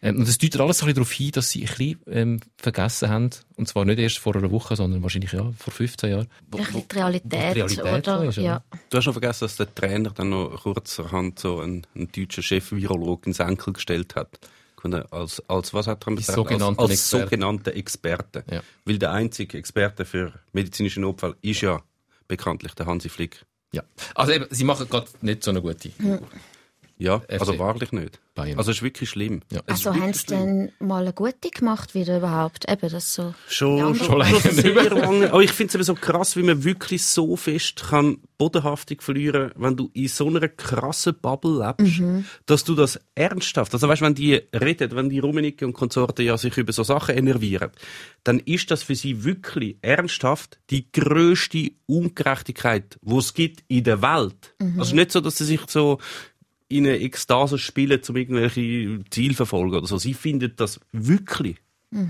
[0.01, 2.39] Ähm, und es deutet alles so ein bisschen darauf hin, dass sie ein bisschen ähm,
[2.57, 3.29] vergessen haben.
[3.57, 6.27] Und zwar nicht erst vor einer Woche, sondern wahrscheinlich ja, vor 15 Jahren.
[6.51, 8.23] Wo- ein bisschen wo- die Realität, die Realität oder?
[8.25, 8.43] ist, ja.
[8.43, 8.63] ja.
[8.89, 13.27] Du hast noch vergessen, dass der Trainer dann noch kurzerhand so einen, einen deutschen Chef-Virolog
[13.27, 14.29] ins Enkel gestellt hat.
[15.11, 17.29] Als, als was hat er als, als Experten.
[17.29, 18.43] sogenannte Experte.
[18.49, 18.61] Ja.
[18.85, 21.81] Weil der einzige Experte für medizinischen Notfall ist ja
[22.27, 23.45] bekanntlich der Hansi Flick.
[23.71, 23.83] Ja.
[24.15, 25.89] Also eben, sie machen gerade nicht so eine gute.
[25.99, 26.19] Ja,
[27.27, 27.59] also FC.
[27.59, 28.19] wahrlich nicht.
[28.35, 28.57] Bayern.
[28.57, 29.41] Also es ist wirklich schlimm.
[29.51, 29.61] Ja.
[29.67, 32.69] Also haben sie dann mal eine gute gemacht wieder überhaupt?
[32.69, 33.35] Eben, das so.
[33.47, 35.31] Schon, Ja, schon, lange sehr lange.
[35.31, 39.51] Aber ich finde es eben so krass, wie man wirklich so fest kann Bodenhaftung verlieren,
[39.55, 42.01] wenn du in so einer krassen Bubble lebst,
[42.45, 46.37] dass du das ernsthaft, also weißt, wenn die reden, wenn die Rummenigge und Konsorten ja
[46.37, 47.71] sich über so Sachen enervieren,
[48.23, 54.01] dann ist das für sie wirklich ernsthaft die größte Ungerechtigkeit, wo es gibt in der
[54.01, 54.55] Welt.
[54.77, 55.99] Also nicht so, dass sie sich so
[56.77, 59.97] in eine Ekstase spielen, um irgendwelche Ziele verfolgen oder so.
[59.97, 61.57] Sie finden das wirklich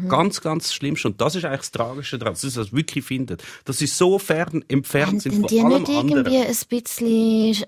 [0.07, 0.95] ganz, ganz schlimm.
[1.03, 3.37] Und das ist eigentlich das Tragische daran, dass sie das wirklich finden.
[3.65, 6.25] Dass sie so fern entfernt Haben sind denn von die allem nicht anderen.
[6.25, 7.65] irgendwie ein bisschen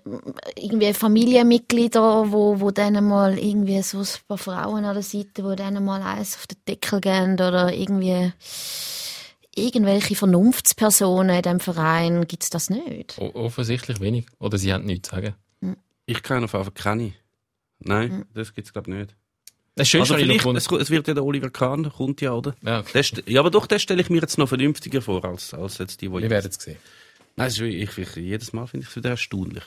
[0.58, 5.55] irgendwie Familienmitglieder, wo, wo denen mal irgendwie so ein paar Frauen an der Seite, wo
[5.55, 8.31] denen mal eins auf den Deckel gehen oder irgendwie
[9.55, 13.17] irgendwelche Vernunftspersonen in diesem Verein gibt's das nicht.
[13.19, 14.25] O offensichtlich wenig.
[14.39, 15.36] Oder sie haben nichts zu sagen.
[16.06, 17.13] Ich kenne auf jeden Fall keine.
[17.80, 19.15] Nein, das gibt's glaube ich nicht.
[19.78, 22.56] Das Schönste Also vielleicht, es, es wird ja der Oliver Kahn, kommt ja, oder?
[22.62, 22.91] Ja, okay.
[22.94, 25.78] Der st- ja, aber doch, den stelle ich mir jetzt noch vernünftiger vor, als, als
[25.80, 26.78] jetzt die, die Wir werden es sehen.
[27.36, 29.63] Nein, es ist wirklich, ich, ich, jedes Mal finde ich es wieder erstaunlich.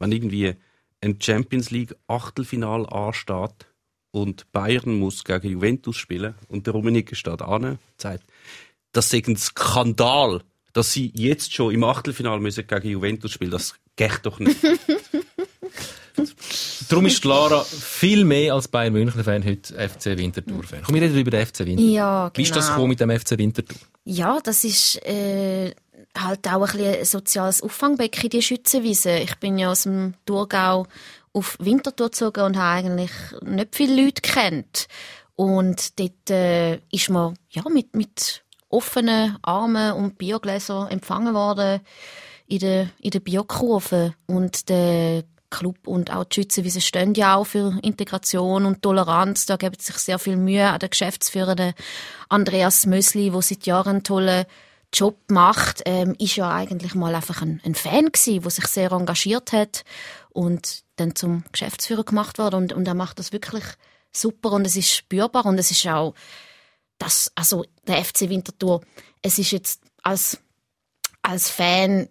[0.00, 0.54] Wenn irgendwie
[1.00, 3.66] ein Champions League Achtelfinal ansteht
[4.10, 8.24] und Bayern muss gegen Juventus spielen und der Rummenigge steht an und sagt,
[8.90, 10.42] das ist ein Skandal,
[10.72, 13.52] dass sie jetzt schon im Achtelfinal müssen gegen Juventus spielen.
[13.52, 14.56] Das geht doch nicht.
[16.94, 20.82] Darum ist Lara viel mehr als Bayern München-Fan heute FC Winterthur-Fan.
[20.84, 21.92] Komm, wir reden über den FC Winterthur.
[21.92, 22.76] Ja, Wie ist das genau.
[22.76, 23.76] gekommen mit dem FC Winterthur?
[24.04, 25.74] Ja, das ist äh,
[26.16, 29.18] halt auch ein, bisschen ein soziales Auffangbecken, die Schützenwiese.
[29.18, 30.86] Ich bin ja aus dem Thurgau
[31.32, 33.10] auf Winterthur gezogen und habe eigentlich
[33.42, 34.86] nicht viele Leute kennt.
[35.34, 41.80] Und dort äh, ist man ja, mit, mit offenen Armen und Biergläsern empfangen worden
[42.46, 44.14] in der, in der Bierkurve.
[44.26, 45.24] Und der
[45.54, 49.46] Club und auch die Schützenwiese stehen ja auch für Integration und Toleranz.
[49.46, 51.74] Da geben sich sehr viel Mühe an der Geschäftsführer der
[52.28, 54.46] Andreas Mösli, der seit Jahren einen tollen
[54.92, 58.92] Job macht, ähm, ist ja eigentlich mal einfach ein, ein Fan gewesen, der sich sehr
[58.92, 59.84] engagiert hat
[60.30, 63.64] und dann zum Geschäftsführer gemacht wurde und, und er macht das wirklich
[64.12, 66.14] super und es ist spürbar und es ist auch
[66.98, 68.82] das, also der FC Winterthur,
[69.20, 70.38] es ist jetzt als,
[71.22, 72.08] als Fan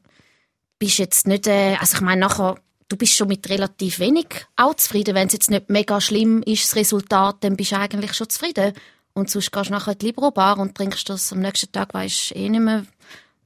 [0.78, 2.56] bist jetzt nicht, äh, also ich meine nachher,
[2.88, 5.16] du bist schon mit relativ wenig auch zufrieden.
[5.16, 8.74] Wenn es jetzt nicht mega schlimm ist, das Resultat, dann bist du eigentlich schon zufrieden.
[9.14, 12.36] Und sonst gehst du nachher in die Libero-Bar und trinkst das am nächsten Tag, weisst
[12.36, 12.86] eh nicht mehr,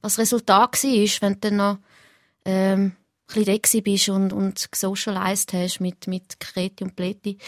[0.00, 1.78] was das Resultat war, wenn du dann noch
[2.44, 2.92] ähm,
[3.34, 7.38] ein bisschen bist und, und gesocialized hast mit, mit Kreti und Pleti.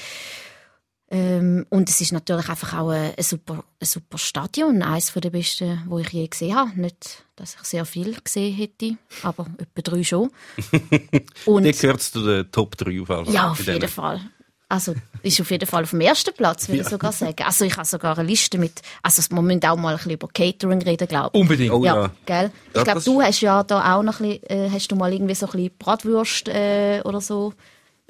[1.12, 5.30] Ähm, und es ist natürlich einfach auch ein, ein, super, ein super Stadion, eines der
[5.30, 6.80] besten, wo ich je gesehen habe.
[6.80, 10.30] Nicht, dass ich sehr viel gesehen hätte, aber etwa drei schon.
[11.46, 13.34] Und Der gehört zu den Top 3 auf jeden Fall.
[13.34, 14.20] ja, auf jeden Fall.
[14.68, 14.94] Also,
[15.24, 17.42] ist auf jeden Fall auf dem ersten Platz, würde ich sogar sagen.
[17.44, 20.28] Also, ich habe sogar eine Liste mit, also, wir müssen auch mal ein bisschen über
[20.28, 21.40] Catering reden, glaube ich.
[21.40, 21.72] Unbedingt.
[21.72, 22.10] Oh ja, ja.
[22.24, 22.52] gell?
[22.68, 25.12] Ich Ja, glaube, du hast ja da auch noch ein bisschen, äh, hast du mal
[25.12, 27.52] irgendwie so ein bisschen Bratwurst äh, oder so.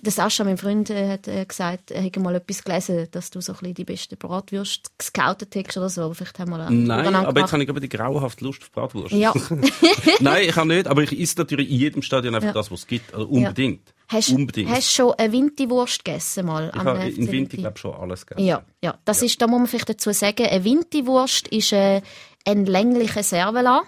[0.02, 3.40] Der Sascha, mein Freund, äh, hat äh, gesagt, er hätte mal etwas gelesen, dass du
[3.40, 6.02] so ein bisschen die beste Bratwurst gescoutet hättest oder so.
[6.02, 9.12] Aber vielleicht haben wir Nein, aber jetzt habe ich aber die grauenhafte Lust auf Bratwurst.
[9.12, 9.34] Ja.
[10.20, 12.52] Nein, ich habe nicht, aber ich esse natürlich in jedem Stadion einfach Ja.
[12.54, 13.12] das, was es gibt.
[13.14, 13.92] Also unbedingt.
[14.08, 14.70] Hast, unbedingt.
[14.70, 16.72] hast du schon eine Winti-Wurst gegessen mal?
[16.74, 17.58] ich habe in Winti?
[17.58, 18.46] glaube schon alles gegessen.
[18.46, 18.98] Ja, ja.
[19.04, 22.00] Das ist, da muss man vielleicht dazu sagen, eine Winti-Wurst ist äh,
[22.44, 23.82] ein länglicher Servela,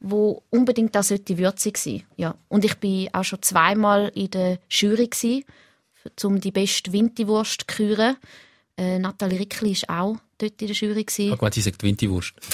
[0.00, 2.04] wo unbedingt auch sollte würzig sein.
[2.16, 2.36] Ja.
[2.48, 5.44] Und ich bin auch schon zweimal in der Jury gsi,
[6.22, 8.16] um die beste Winti-Wurst zu küren.
[8.76, 11.30] Äh, Nathalie Rickli ist auch dort in der Jury gsi.
[11.30, 12.34] Ich gemeint, sie sagt Winterwurst.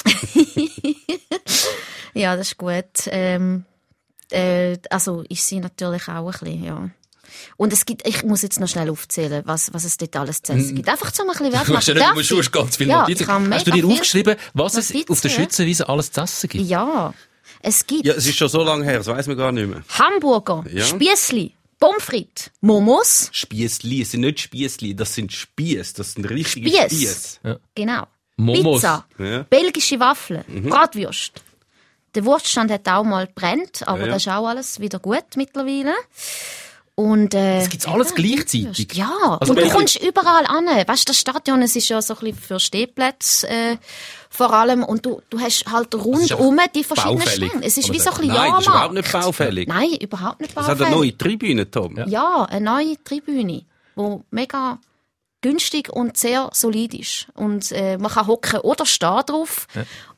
[2.15, 2.85] Ja, das ist gut.
[3.07, 3.65] Ähm,
[4.31, 6.91] äh, also ist sie natürlich auch ein bisschen, ja.
[7.57, 10.53] Und es gibt, ich muss jetzt noch schnell aufzählen, was, was es dort alles zu
[10.53, 10.89] essen gibt.
[10.89, 13.53] Einfach zum ein bisschen Wert ja nicht, du musst, ganz viele Ja, Notizen.
[13.53, 15.29] Hast du dir viel aufgeschrieben, was es Notizen, auf der.
[15.31, 16.65] Schützenwiese alles zu essen gibt?
[16.65, 17.13] Ja,
[17.65, 19.83] es gibt Ja, es ist schon so lange her, das weiß man gar nicht mehr.
[19.89, 20.85] Hamburger, Ja.
[20.85, 26.69] Spiessli, Pommes frites, Momos, Spiessli, es sind nicht Spiessli, das sind Spiess, das sind richtige
[26.71, 26.93] Spiess.
[26.93, 27.41] Spiess.
[27.75, 28.05] genau.
[28.37, 28.81] Momos.
[28.83, 29.43] Pizza, Ja.
[29.45, 31.43] belgische Waffeln, Bratwurst.
[32.15, 34.13] Der Wurststand hat auch mal brennt, aber Ja, ja.
[34.13, 35.93] das ist auch alles wieder gut mittlerweile.
[36.97, 38.93] Und, äh, Das gibt's alles ja, gleichzeitig?
[38.95, 40.67] Ja, Also und du kommst überall an.
[40.67, 43.77] Weißt du, das Stadion, es ist ja so ein bisschen für Stehplätze, äh,
[44.31, 44.85] vor allem.
[44.85, 47.53] Und du, du hast halt rundum die verschiedenen baufällig.
[47.63, 49.69] Es ist wie so ein bisschen Nein, das ist überhaupt nicht baufällig.
[49.69, 50.81] Nein, überhaupt nicht Es baufällig.
[50.81, 51.97] hat eine neue Tribüne, Tom.
[52.07, 53.63] Ja, eine neue Tribüne,
[53.97, 54.79] die mega
[55.45, 57.27] günstig und sehr solid ist.
[57.35, 59.67] Und äh, man kann hocken oder stehen drauf.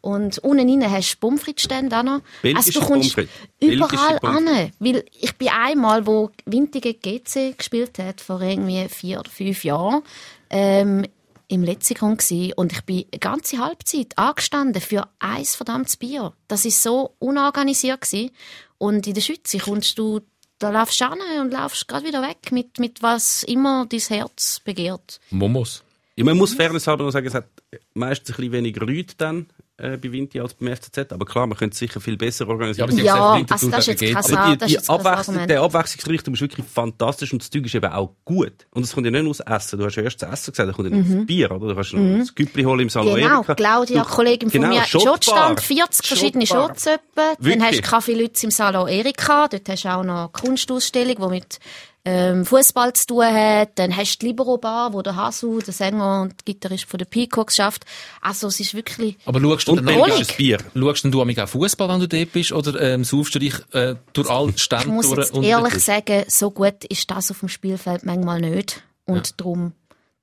[0.00, 2.20] Und unten rein hast du Pommes frites-Stände auch noch.
[2.42, 3.16] Belgische also du kommst.
[3.16, 4.70] Belgische überall an.
[4.78, 10.02] Weil ich bin einmal, wo Wintige GC gespielt hat, vor irgendwie vier oder fünf Jahren,
[10.48, 11.04] ähm,
[11.48, 16.32] im Lexikon gsi und ich bin eine ganze Halbzeit angestanden für ein verdammtes Bier.
[16.48, 18.32] Das ist so unorganisiert gsi.
[18.78, 20.20] Und in der Schweiz kommst du,
[20.58, 24.60] da laufst du an und laufst gerade wieder weg mit, mit was immer dein Herz
[24.64, 25.20] begehrt.
[25.30, 25.82] Momos.
[26.16, 27.48] Ja, man muss fairness halber noch sagen, es hat
[27.92, 29.46] meistens ein bisschen weniger Leute dann
[29.78, 32.88] äh, bei Vinti als beim FCZ, aber klar, man könnte es sicher viel besser organisieren.
[32.88, 35.60] aber sie Ja, gesagt, also das ist jetzt kein Aber die, ist die Abwechslung, der
[35.62, 38.66] Abwechslungsreichtum ist wirklich fantastisch und das Zeug ist eben auch gut.
[38.70, 39.78] Und es kommt ja nicht nur aus Essen.
[39.78, 41.68] Du hast ja erst das Essen gesagt, da kommt ja noch das Bier, oder?
[41.68, 43.22] Du kannst noch das Güppli holen im Salon Mhm.
[43.22, 43.42] Genau.
[43.42, 45.12] Claudia, Du- Kollegin von genau, mir, Shotbar.
[45.14, 47.34] Shotstand, 40 verschiedene etwa.
[47.38, 51.16] Dann hast du Kaffee Lütz im Salon Erika, dort hast du auch noch eine Kunstausstellung,
[51.16, 51.58] die mit
[52.06, 53.70] ähm, Fußball zu tun hat.
[53.74, 57.08] Dann hast du die Libero Bar, wo der Hasu, der Sänger und Gitarrist von den
[57.08, 57.84] Peacocks schafft.
[58.22, 60.58] Also es ist wirklich Aber schaust du dann auch- belgisches Bier.
[60.74, 64.30] Schaust du auch Fußball, wenn du dort bist, oder ähm, saufst du dich äh, durch
[64.30, 68.40] alle Stände Ich muss jetzt ehrlich sagen, so gut ist das auf dem Spielfeld manchmal
[68.40, 68.82] nicht.
[69.04, 69.72] Und darum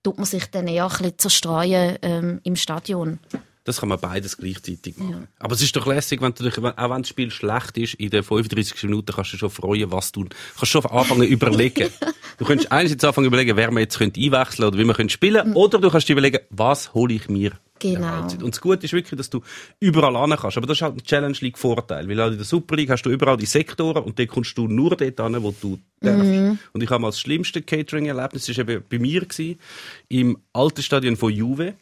[0.03, 3.19] tut man sich dann eher ein bisschen zerstreuen ähm, im Stadion.
[3.63, 5.27] Das kann man beides gleichzeitig machen.
[5.39, 8.09] Aber es ist doch lässig, wenn du dich, auch wenn das Spiel schlecht ist, in
[8.09, 10.25] den 35 Minuten kannst du schon freuen, was du,
[10.57, 11.89] kannst schon anfangen überlegen.
[12.37, 15.53] Du kannst einerseits anfangen überlegen, wer man jetzt könnte einwechseln oder wie man könnte spielen,
[15.53, 18.21] oder du kannst dir überlegen, was hole ich mir Genau.
[18.23, 19.41] Und das Gute ist wirklich, dass du
[19.79, 20.57] überall hin kannst.
[20.57, 22.07] Aber das ist halt ein Challenge League Vorteil.
[22.07, 24.95] Weil in der Super League hast du überall die Sektoren und dort kommst du nur
[24.95, 26.59] dort hin, wo du darfst.
[26.71, 29.59] Und ich habe mal das schlimmste Catering-Erlebnis, das war eben bei mir, gewesen,
[30.07, 31.73] im alten Stadion von Juve.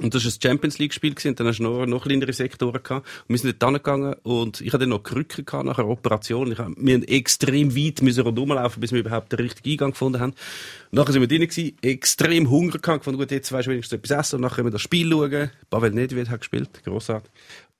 [0.00, 2.82] Und das war ein Champions League-Spiel gewesen, und dann hast du noch, noch kleinere Sektoren
[2.82, 3.06] gehabt.
[3.26, 6.52] Und wir sind dort hingegangen und ich hatte dann noch Krücken gehabt nach einer Operation.
[6.52, 10.20] Ich hab, wir haben extrem weit müssen rundumlaufen, bis wir überhaupt den richtigen Eingang gefunden
[10.20, 10.30] haben.
[10.32, 13.98] Und nachher sind wir drinnen gewesen, extrem Hunger gehabt, gefunden, gut, jetzt weisst du wenigstens
[13.98, 15.50] etwas essen und nachher können wir das Spiel schauen.
[15.68, 17.30] Pavel Nedved hat gespielt, grossartig.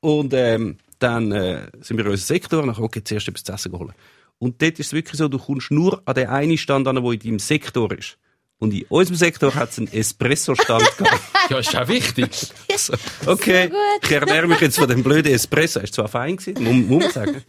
[0.00, 3.72] Und, ähm, dann, äh, sind wir in unserem Sektor, nachher, okay, zuerst etwas zu essen
[3.72, 3.94] geholt.
[4.38, 7.12] Und dort ist es wirklich so, du kommst nur an den einen Stand an, der
[7.12, 8.18] in deinem Sektor ist.
[8.60, 11.20] Und in unserem Sektor hat es einen Espresso-Stand gehabt.
[11.50, 12.30] Ja, ist auch wichtig.
[13.26, 13.78] Okay, gut.
[14.04, 15.80] ich ernähre mich jetzt von dem blöden Espresso.
[15.80, 17.44] Ist zwar fein gewesen, muss, man sagen.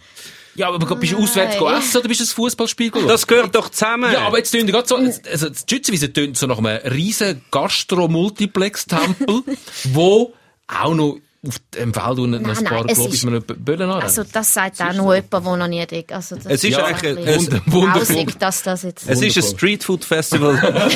[0.56, 1.80] Ja, aber bist du auswärts Nein.
[1.80, 2.92] essen oder bist du ein Fußballspiel?
[3.08, 4.12] Das gehört doch zusammen.
[4.12, 9.44] Ja, aber jetzt tönt gerade so, also das Schützenwiese tönt so nach einem riesen Gastro-Multiplex-Tempel,
[9.94, 10.34] wo
[10.68, 14.02] auch noch auf dem Feld unten noch ein paar, glaube ich, ist- mal Böllen an.
[14.02, 16.12] Also das sagt auch nur jemand, der noch nie dort...
[16.12, 18.26] Also das Es ist Ja, eigentlich ein wundervoll.
[18.40, 19.10] dass das jetzt...
[19.10, 19.44] es ist ein.
[19.44, 20.90] Streetfood-Festival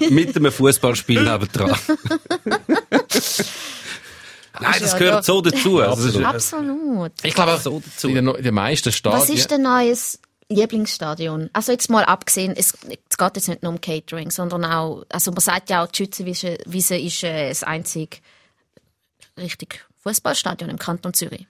[0.10, 1.76] mit einem Fußballspiel nebendran.
[4.60, 5.78] Nein, das ja gehört so dazu.
[5.80, 7.12] Ist, Absolut.
[7.22, 8.08] ich glaube auch so dazu.
[8.08, 9.20] in den, meisten Stadien.
[9.20, 10.18] Was ist dein neues
[10.48, 11.50] Lieblingsstadion?
[11.52, 15.30] Also jetzt mal abgesehen, es, es geht jetzt nicht nur um Catering, sondern auch, also
[15.30, 18.16] man sagt ja auch, die Schützenwiese Wiese ist äh, das einzige
[19.36, 21.46] richtig Fußballstadion im Kanton Zürich.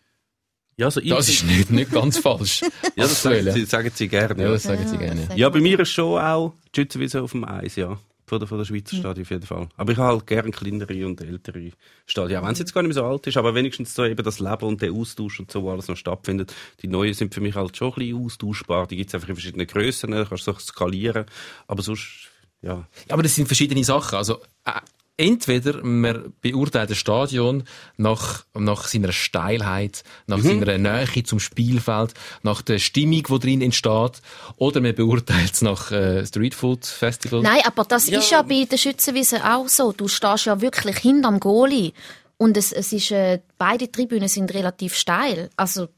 [0.77, 2.61] ja, also ich, Das ist nicht, nicht ganz falsch.
[2.97, 4.43] ja, das sagen sie, sagen sie gerne.
[4.43, 5.29] Ja, Ja, das sagen sie gerne.
[5.35, 7.99] ja, bei mir ist schon auch die Schützenwiese auf dem Eis, ja.
[8.29, 8.75] Von der, von der Hm.
[8.75, 9.69] Schweizer Stadien auf jeden Fall.
[9.77, 11.71] Aber ich habe halt gerne kleinere und ältere
[12.07, 12.41] Stadien.
[12.41, 14.41] Auch wenn es jetzt gar nicht mehr so alt ist, aber wenigstens so eben das
[14.41, 16.53] Leben und der Austausch und so, wo alles noch stattfindet.
[16.83, 18.89] Die neuen sind für mich halt schon ein bisschen austauschbar.
[18.89, 21.27] Die gibt es einfach in verschiedenen Grössen, da kannst du so skalieren.
[21.69, 22.31] Aber sonst,
[22.63, 22.75] ja.
[22.75, 24.17] Ja, aber das sind verschiedene Sachen.
[24.17, 24.73] Also, äh,
[25.17, 27.65] entweder man beurteilt das Stadion
[27.97, 34.21] nach, nach seiner Steilheit, nach seiner Nähe zum Spielfeld, nach der Stimmung, die drin entsteht,
[34.57, 37.43] oder man beurteilt es nach äh, Street Food Festival.
[37.43, 39.93] Nein, aber das ist ja bei der Schützenwiese auch so.
[39.93, 41.93] Du stehst ja wirklich hinterm Goalie.
[42.39, 45.49] Und es, es ist, äh, beide Tribünen sind relativ steil.
[45.57, 45.89] Also,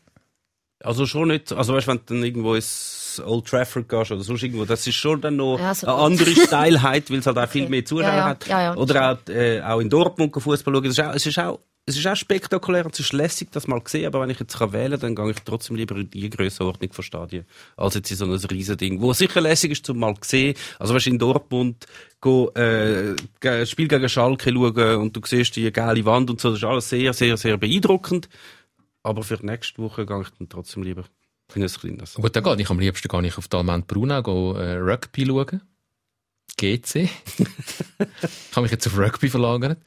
[0.81, 4.43] Also schon nicht, also weißt, wenn du dann irgendwo ins Old Trafford gehst oder sonst
[4.43, 7.49] irgendwo, das ist schon dann noch Ja, so eine andere Steilheit, weil es halt auch
[7.49, 7.71] viel Okay.
[7.71, 8.71] mehr Zuschauer Ja, ja.
[8.71, 8.77] hat.
[8.79, 10.85] Oder auch, äh, auch in Dortmund Fußball schauen.
[10.85, 13.67] Das ist auch, es ist auch, es ist auch spektakulär und es ist lässig, das
[13.67, 15.97] mal zu sehen, aber wenn ich jetzt kann wählen kann, dann gehe ich trotzdem lieber
[15.97, 17.47] in die Grössenordnung von Stadien,
[17.79, 20.55] als jetzt in so ein Riesending, wo sicher lässig ist, zum mal zu sehen.
[20.79, 21.87] Also weißt, in Dortmund
[22.21, 23.17] go, äh,
[23.65, 26.89] Spiel gegen Schalke schauen und du siehst die geile Wand und so, das ist alles
[26.91, 28.29] sehr, sehr, sehr beeindruckend.
[29.03, 31.05] Aber für nächste Woche gehe ich dann trotzdem lieber
[31.55, 32.15] in ein kleines.
[32.15, 32.61] Gut, dann geht.
[32.61, 35.63] Ich am liebsten gar nicht auf Almend Brunau go, äh, Rugby schauen.
[36.57, 36.95] GC.
[36.99, 37.09] ich
[38.53, 39.79] habe mich jetzt auf Rugby verlagert.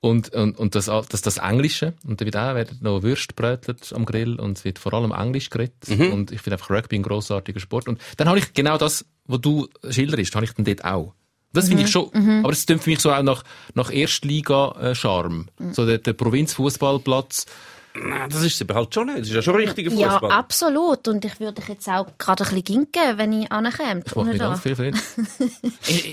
[0.00, 1.94] Und, und, und das, das, das Englische.
[2.06, 5.12] Und da wird auch werden noch Würst brötelt am Grill und es wird vor allem
[5.12, 5.74] Englisch geredet.
[6.12, 7.88] Und ich finde einfach Rugby ein grossartiger Sport.
[7.88, 11.14] Und dann habe ich genau das, was du schilderst, habe ich dann dort auch.
[11.52, 12.10] Das finde ich schon,
[12.44, 13.42] aber es klingt für mich so auch nach,
[13.74, 15.48] nach Erstliga-Charme.
[15.72, 17.46] So der, der Provinzfußballplatz.
[17.94, 19.18] Nein, das ist es aber halt schon nicht.
[19.20, 20.30] Das ist ja schon richtiger ja, Fußball.
[20.30, 21.08] absolut.
[21.08, 24.02] Und ich würde dich jetzt auch gerade ein bisschen ginken, wenn ich ankomme.
[24.06, 25.00] Ich mache ganz viel Frieden.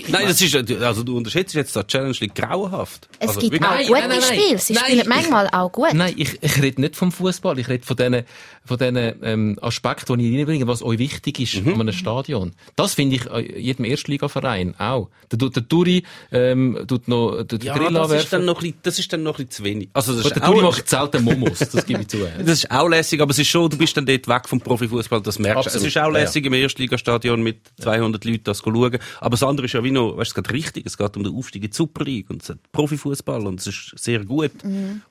[0.08, 3.08] Nein, das ist, also du unterschätzt jetzt das Challenge League grauenhaft.
[3.20, 4.38] Es also, gibt wirklich- auch Nein, gute nein, nein, nein.
[4.40, 4.58] Spiele.
[4.58, 5.92] Sie Nein, spielen ich- manchmal auch gut.
[5.94, 7.58] Nein, ich, ich rede nicht vom Fußball.
[7.60, 8.24] Ich rede von diesen,
[8.64, 11.74] von diesen ähm, Aspekten, die ich reinbringe, was euch wichtig ist Mhm.
[11.74, 12.52] an einem Stadion.
[12.76, 15.10] Das finde ich jedem Erstligaverein auch.
[15.30, 18.28] Der, tut- der Turi ähm, tut noch den ja, Grill das ist, anwerfen.
[18.32, 19.88] dann noch ein bisschen, das ist dann noch ein bisschen zu wenig.
[19.92, 22.18] Also das ist, der Turi macht selten Momos, das gebe ich zu.
[22.38, 25.20] das ist auch lässig, aber es ist schon, du bist dann dort weg vom Profifußball,
[25.22, 25.78] das merkst du.
[25.78, 26.08] Es ist auch Ja, ja.
[26.24, 28.98] lässig im Erstligastadion mit 200 Leuten das zu schauen.
[29.20, 30.86] Aber das andere ist ja wie noch, weißt du, es geht richtig.
[30.86, 33.66] Es geht um den Aufstieg in die Super League und es hat Profifußball und es
[33.66, 34.52] ist sehr gut.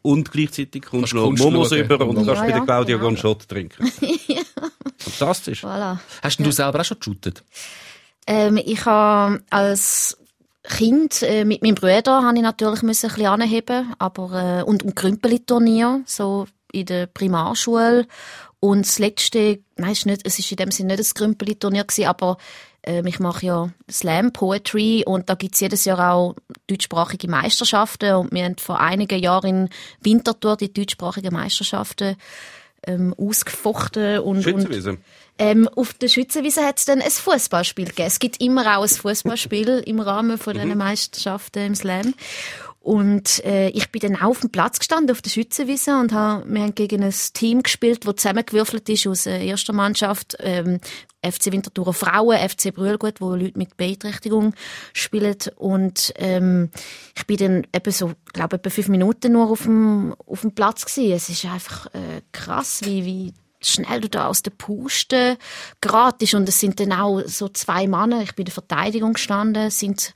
[0.01, 1.79] Und gleichzeitig kommst du noch Kunst Momos schauen.
[1.79, 3.07] über und Ja, kannst bei ja, der Claudia genau.
[3.09, 3.91] einen Shot trinken.
[4.97, 5.63] Fantastisch.
[5.63, 5.97] Voilà.
[6.21, 7.43] Hast denn du selber auch schon geshootet?
[8.25, 10.17] Ähm, ich habe als
[10.69, 14.83] Kind äh, mit meinem Bruder habe ich natürlich müssen ein bisschen anheben, aber äh, und
[14.83, 18.07] um Krümpeli-Turnier so in der Primarschule
[18.59, 22.07] und das letzte, nein, ist nicht, es ist in dem Sinne nicht ein Krümpeli-Turnier gewesen,
[22.07, 22.37] aber
[22.87, 26.35] Ähm, ich mache ja Slam Poetry und da gibt's jedes Jahr auch
[26.67, 29.69] deutschsprachige Meisterschaften und wir haben vor einigen Jahren in
[30.01, 32.15] Winterthur die deutschsprachigen Meisterschaften
[32.85, 34.97] ähm, ausgefochten und, und Schützenwiese.
[35.39, 38.07] Ähm, auf der Schützenwiese hat es dann ein Fußballspiel gegeben.
[38.07, 42.13] Es gibt immer auch ein Fußballspiel im Rahmen von diesen Meisterschaften im Slam.
[42.79, 46.41] Und äh, ich bin dann auch auf dem Platz gestanden, auf der Schützenwiese, und ha,
[46.47, 50.79] wir haben gegen ein Team gespielt, das zusammengewürfelt ist aus der ersten Mannschaft, ähm,
[51.21, 54.53] FC Winterthur Frauen, FC Brühlgut, wo Leute mit Beeinträchtigung
[54.93, 55.35] spielen.
[55.57, 56.69] Und ähm,
[57.13, 60.85] ich bin dann eben so, glaube etwa fünf Minuten nur auf dem, auf dem Platz
[60.85, 61.11] gewesen.
[61.11, 65.37] Es ist einfach äh, krass, wie, wie schnell du da aus der Puste
[65.81, 66.33] geratest.
[66.33, 70.13] Und es sind dann auch so zwei Männer, ich bin in der Verteidigung gestanden, sind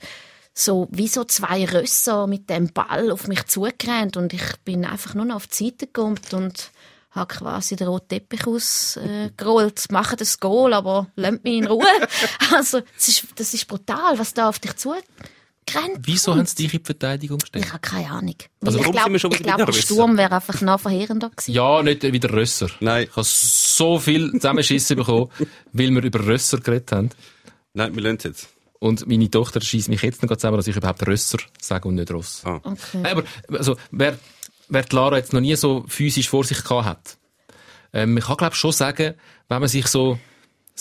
[0.54, 5.14] so wie so zwei Rösser mit dem Ball auf mich zugerannt und ich bin einfach
[5.14, 6.70] nur noch auf die Seite gekommen und
[7.12, 9.86] habe quasi den roten Teppich ausgerollt.
[9.88, 11.84] Äh, Machen das Goal, aber lasst mich in Ruhe.
[12.54, 14.76] also, das ist, das ist brutal, was da auf dich
[15.66, 17.64] zugerannt Wieso haben sie dich in die Verteidigung gestellt?
[17.64, 18.34] Ich habe keine Ahnung.
[18.64, 21.52] Also ich glaube, bei der Sturm wäre einfach noch verheerender gewesen.
[21.52, 22.68] Ja, nicht wieder Rösser.
[22.80, 23.04] Nein.
[23.04, 25.30] Ich habe so viel Zusammenschissen bekommen,
[25.72, 27.10] weil wir über Rösser geredet haben.
[27.74, 28.48] Nein, wir lernen es jetzt.
[28.78, 32.10] Und meine Tochter schießt mich jetzt noch zusammen, dass ich überhaupt Rösser sage und nicht
[32.10, 32.42] Ross.
[32.44, 32.56] Ah.
[32.62, 32.78] Okay.
[32.94, 33.24] Nein, aber
[33.56, 34.18] also, wer,
[34.68, 37.16] wer die Lara jetzt noch nie so physisch vor sich gehabt hat,
[37.92, 39.14] ähm, ich kann glaube schon sagen,
[39.48, 40.18] wenn man sich so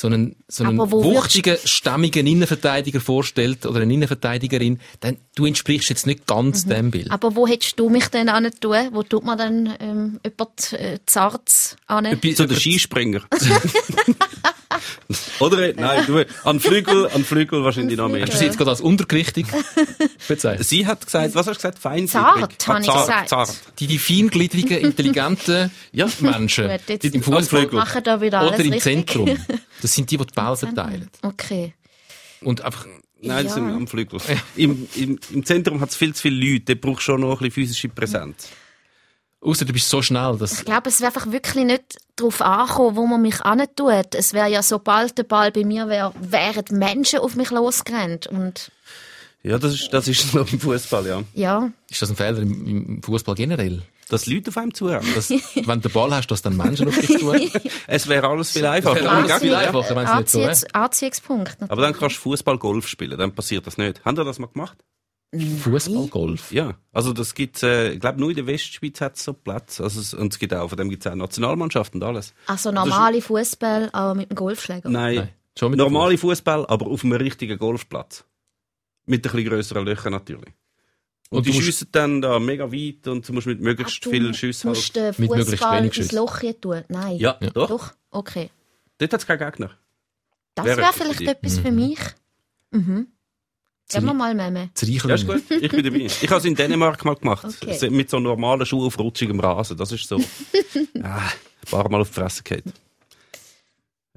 [0.01, 6.07] so einen, so einen wuchtigen, stämmigen Innenverteidiger vorstellt oder eine Innenverteidigerin, dann du entsprichst jetzt
[6.07, 7.11] nicht ganz dem Bild.
[7.11, 8.89] Aber wo hättest du mich denn an tun?
[8.91, 12.05] Wo tut man dann ähm, jemand äh, Zarts an?
[12.19, 13.21] Bei- So der Skispringer.
[15.39, 15.73] Oder?
[15.73, 18.21] Nein, du, an Flügel, an Flügel wahrscheinlich noch mehr.
[18.23, 19.45] Hast du sie jetzt gerade als untergewichtig
[20.27, 20.67] bezeichnet?
[20.67, 21.79] Sie hat gesagt, was hast du gesagt?
[21.79, 22.11] Feingliedrig?
[22.11, 23.29] Zart, Ah, habe ich gesagt.
[23.29, 23.53] Zart.
[23.79, 26.07] Die, die feingliedrigen, intelligenten Ja.
[26.19, 27.79] Menschen die im Fußball Flügel.
[27.79, 28.83] machen da wieder alles oder im richtig.
[28.83, 29.37] Zentrum,
[29.81, 31.09] das sind die, die die Bälle verteilen.
[31.21, 31.73] Okay.
[32.41, 32.85] Und einfach,
[33.23, 33.61] Nein, das Ja.
[33.61, 34.19] sind am Flügel.
[34.55, 37.37] Im, im, Im Zentrum hat es viel zu viele Leute, der braucht schon noch ein
[37.37, 38.49] bisschen physische Präsenz.
[39.41, 42.95] Außer du bist so schnell, dass Ich glaube, es wäre einfach wirklich nicht darauf angekommen,
[42.95, 43.37] wo man mich
[43.75, 44.15] tut.
[44.15, 48.27] Es wäre ja, sobald der Ball bei mir wäre, wären Menschen auf mich losgerannt.
[48.27, 48.71] Und
[49.43, 51.23] Ja, das ist, das ist noch im Fußball, ja.
[51.33, 53.81] ja, ist das ein Fehler im, im Fußball generell.
[54.09, 55.05] Dass Leute auf einem zuhören.
[55.15, 57.49] Dass, wenn du den Ball hast, dass dann Menschen auf dich tun.
[57.87, 58.95] Es wäre alles viel einfacher.
[58.95, 60.57] wäre Aber alles viel einfacher, wenn es nicht so wäre.
[60.73, 61.57] Anziehungspunkt.
[61.69, 64.03] Aber dann kannst du Fußball-Golf spielen, dann passiert das nicht.
[64.03, 64.77] Haben ihr das mal gemacht?
[65.33, 66.51] Fußballgolf.
[66.51, 66.75] Ja.
[66.91, 69.79] Also das gibt's, äh, ich glaube nur in der Westschweiz hat es so Platz.
[69.79, 72.33] Also, es- und es gibt auch, von dem gibt es auch Nationalmannschaften und alles.
[72.47, 74.89] Also normale Fußball, aber mit dem Golfschläger.
[74.89, 78.25] Nein, Nein, schon mit normale Fußball, aber auf einem richtigen Golfplatz.
[79.05, 80.53] Mit ein bisschen grösseren Löchern natürlich.
[81.29, 83.99] Und, Und du die musst- schiessen dann da mega weit und du musst mit möglichst
[83.99, 85.17] Ach, du viel Schüssen musst halt.
[85.17, 86.15] den Mit möglichst Fußball wenig ins Schüssen.
[86.17, 86.83] Loch hier tun.
[86.89, 87.17] Nein.
[87.17, 87.67] Ja, doch.
[87.69, 87.93] Doch?
[88.11, 88.49] Okay.
[88.97, 89.71] Dort hat es keinen Gegner.
[90.55, 91.99] Das Wäre für vielleicht etwas für mich.
[92.71, 93.07] Mhm.
[93.91, 94.69] Gehen wir mal, Meme.
[94.81, 95.43] Ja, ist gut.
[95.49, 95.99] Ich bin dabei.
[96.05, 97.45] Ich habe es in Dänemark mal gemacht.
[97.45, 97.89] Okay.
[97.89, 99.77] Mit so normalen Schuhen auf rutschigem Rasen.
[99.77, 100.17] Das ist so.
[101.03, 101.31] ah, ein
[101.69, 102.63] paar Mal auf die Fresse gehabt.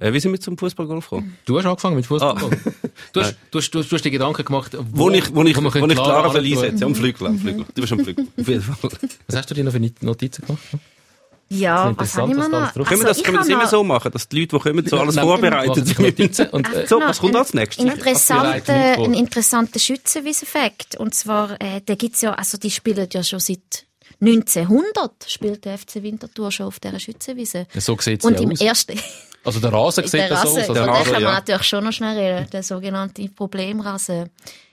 [0.00, 1.38] Äh, wie sind wir zum Fußballgolf gekommen?
[1.44, 2.37] Du hast angefangen mit Fußball.
[2.37, 2.50] Ah.
[3.12, 5.56] Du, hast, du, hast, du, hast, du hast dir Gedanken gemacht, Wo, ich, wo ich,
[5.56, 6.84] wo ich Clara alle einsetze.
[6.84, 7.64] Am Flügel, am Flügel.
[7.74, 8.26] Du bist am Flügel.
[8.37, 8.90] Auf jeden Fall.
[9.28, 10.62] Was hast du dir noch für Notizen gemacht?
[11.50, 12.88] Ja, Das ist was habe ich mir interessant, was da noch?
[12.88, 14.59] können wir das, ich können wir das habe immer so machen, dass die Leute, die
[14.59, 15.98] kommen, so alles?
[15.98, 17.85] Notizen und, äh, So, was kommt ein- als nächstes?
[17.85, 20.96] Ein interessanter, ein interessanter Schützenwieseffekt.
[20.96, 23.87] Und zwar, äh, da gibt's ja, also die spielen ja schon seit
[24.20, 27.66] 1900 spielt der FC Winterthur schon auf dieser Schützenwiese.
[27.72, 28.61] Ja, so sieht es Und ja im aus.
[28.61, 28.98] ersten,
[29.44, 30.52] Also der Rasen sieht der das so aus.
[30.54, 31.33] von Also, dem Rasen, kann man ja.
[31.38, 34.30] natürlich schon noch schnell reden, der sogenannte Problemrasen.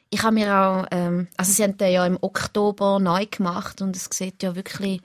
[0.09, 3.95] Ich habe mir auch, ähm, also sie haben den ja im Oktober neu gemacht und
[3.95, 5.01] es sieht ja wirklich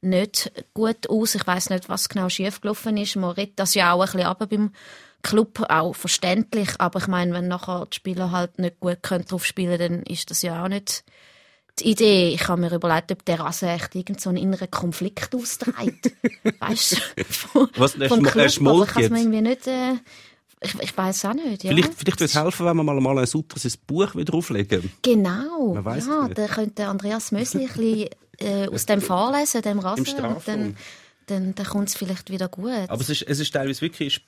[0.00, 1.34] nicht gut aus.
[1.34, 3.16] Ich weiß nicht, was genau schiefgelaufen ist.
[3.16, 4.70] Man redet das ja auch ein bisschen ab beim
[5.22, 6.68] Club, auch verständlich.
[6.78, 10.30] Aber ich meine, wenn nachher die Spieler halt nicht gut können drauf spielen dann ist
[10.30, 11.04] das ja auch nicht
[11.80, 12.28] die Idee.
[12.30, 16.12] Ich habe mir überlegt, ob der Rasen echt irgend so einen inneren Konflikt austrägt.
[16.60, 17.02] weißt
[17.52, 17.68] du?
[17.76, 19.94] Was, er vom Club, aber ich kann es mir irgendwie nicht, äh,
[20.60, 21.70] ich, ich weiß auch nicht, ja.
[21.70, 23.42] Vielleicht, vielleicht würde es helfen, wenn wir mal mal ein sein
[23.86, 24.92] Buch wieder auflegen.
[25.02, 25.74] Genau.
[25.74, 26.38] Ja, es nicht.
[26.38, 28.08] da könnte Andreas Mösli ein bisschen
[28.38, 30.24] äh, aus dem vorlesen, dem Rasen.
[30.24, 30.76] und dann,
[31.26, 32.70] dann, dann kommt es vielleicht wieder gut.
[32.88, 34.26] Aber es ist, es ist teilweise wirklich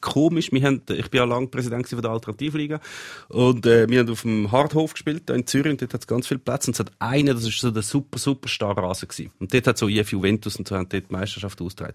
[0.00, 0.52] komisch.
[0.52, 2.80] Wir haben, ich bin ja lange Präsident von der Alternativliga
[3.28, 6.06] und äh, wir haben auf dem Hardhof gespielt, da in Zürich, und dort hat es
[6.06, 6.66] ganz viel Platz.
[6.68, 9.32] Und es hat einen, das ist so der super, super Starrasen gewesen.
[9.40, 11.94] Und dort hat so IF Juventus und so haben dort die Meisterschaft ausgetragen.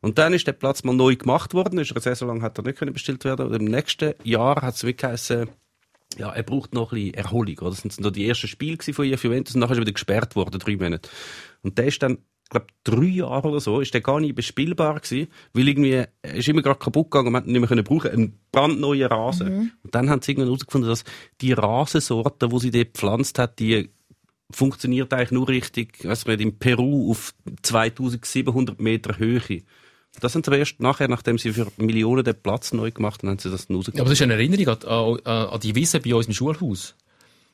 [0.00, 2.64] Und dann ist der Platz mal neu gemacht worden, ist eine Saison lang hat er
[2.64, 3.46] nicht können bestellt werden.
[3.46, 5.48] Und im nächsten Jahr hat es wirklich geheißen,
[6.18, 7.58] ja, er braucht noch ein bisschen Erholung.
[7.58, 7.70] Oder?
[7.70, 10.36] Das sind so die ersten Spiele von IF Juventus und nachher ist er wieder gesperrt
[10.36, 11.08] worden, drei Monate.
[11.62, 15.00] Und der ist dann ich glaube, drei Jahre oder so, ist der gar nicht bespielbar
[15.00, 17.68] gewesen, weil irgendwie, er ist immer gerade kaputt gegangen und man hat ihn nicht mehr
[17.68, 19.72] können brauchen, einen brandneuen Rasen.
[19.82, 21.04] Und dann haben sie irgendwann herausgefunden, dass
[21.40, 23.90] die Rasensorte, wo sie dort gepflanzt hat, die
[24.50, 29.62] funktioniert eigentlich nur richtig, weiss nicht, in Peru auf 2700 Meter Höhe.
[30.20, 33.38] Das sind sie erst nachher, nachdem sie für Millionen den Platz neu gemacht haben, haben
[33.38, 36.14] sie das dann Ja, aber das ist eine Erinnerung an, an, an die Wiese bei
[36.14, 36.94] uns im Schulhaus.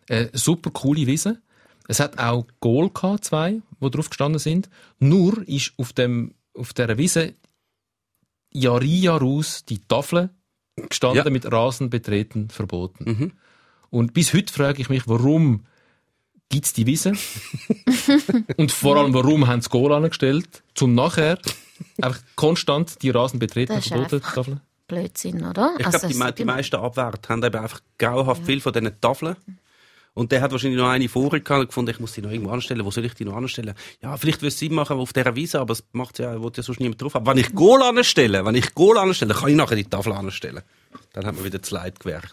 [0.09, 1.41] Äh, super coole Wiese.
[1.89, 4.69] Es hat auch Goal gehabt, zwei, die drauf gestanden sind.
[4.99, 7.35] Nur ist auf dem, auf dieser Wiese
[8.53, 10.31] Jahr in, Jahr aus die Tafel
[10.77, 11.31] gestanden Ja.
[11.31, 13.05] mit Rasen betreten verboten.
[13.05, 13.33] Mhm.
[13.91, 15.65] Und bis heute frage ich mich, warum
[16.49, 17.13] gibt's die Wiese?
[18.57, 21.39] Und vor allem, warum haben sie Goal angestellt, zum nachher
[22.01, 24.61] einfach konstant die Rasen betreten verboten Tafeln?
[24.87, 25.75] Blödsinn, oder?
[25.79, 29.01] Ich Also, glaube, die, me die meisten Abwärter haben eben einfach grauenhaft viel von diesen
[29.01, 29.37] Tafeln.
[30.13, 32.51] Und der hat wahrscheinlich noch eine vorher gehabt und gefunden, ich muss die noch irgendwo
[32.51, 32.85] anstellen.
[32.85, 33.75] Wo soll ich die noch anstellen?
[34.03, 36.63] Ja, vielleicht würde es Sinn machen auf dieser Wiese, aber es macht ja, will ja
[36.65, 37.27] sonst niemand drauf haben.
[37.27, 40.63] Wenn ich Goal anstelle, wenn ich Goal anstelle, kann ich nachher die Tafel anstellen.
[41.13, 42.33] Dann hat man wieder das Leid gewährt.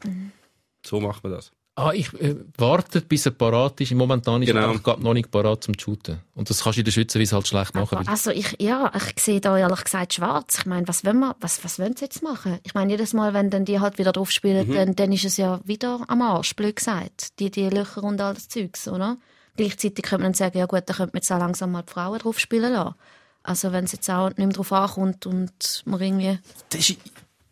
[0.84, 1.52] So macht man das.
[1.80, 3.92] Ah, ich äh, warte, bis er parat ist.
[3.94, 4.62] Momentan ist Genau.
[4.62, 6.20] er einfach grad noch nicht parat zum Shooten.
[6.34, 8.00] Und das kannst du in der Schützenwiese halt schlecht machen.
[8.00, 10.58] weil- Also ich, ja, ich sehe da ehrlich gesagt schwarz.
[10.58, 12.58] Ich meine, was wollen wir, was, was wollen sie jetzt machen?
[12.64, 15.38] Ich meine, jedes Mal, wenn dann die halt wieder drauf spielen, dann, dann ist es
[15.38, 17.38] ja wieder am Arsch, blöd gesagt.
[17.40, 19.18] Die, die Löcher und all das Zeugs, oder?
[19.56, 21.94] Gleichzeitig könnte man dann sagen, ja gut, dann könnte man jetzt auch langsam mal die
[21.94, 22.96] Frauen drauf spielen lassen.
[23.44, 26.40] Also wenn es jetzt auch nicht mehr drauf ankommt und man irgendwie...
[26.70, 26.98] Das ist,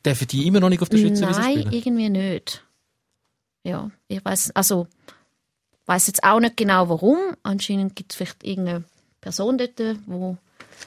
[0.04, 1.72] dürfen die immer noch nicht auf der Schützenwiese Nein, spielen?
[1.74, 2.64] irgendwie nicht.
[3.66, 4.88] Ja, ich weiß, also
[5.88, 7.18] weiß jetzt auch nicht genau warum.
[7.44, 8.84] Anscheinend gibt es vielleicht irgendeine
[9.22, 9.98] Person dort, die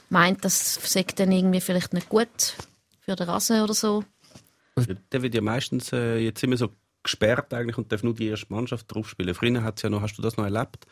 [0.09, 2.55] meint, das sei dann irgendwie vielleicht nicht gut
[3.01, 4.03] für den Rasen oder so.
[5.11, 6.69] Der wird ja meistens äh, jetzt immer so
[7.03, 9.33] gesperrt eigentlich und darf nur die erste Mannschaft drauf spielen.
[9.35, 10.85] Früher hat's ja noch, hast du das noch erlebt?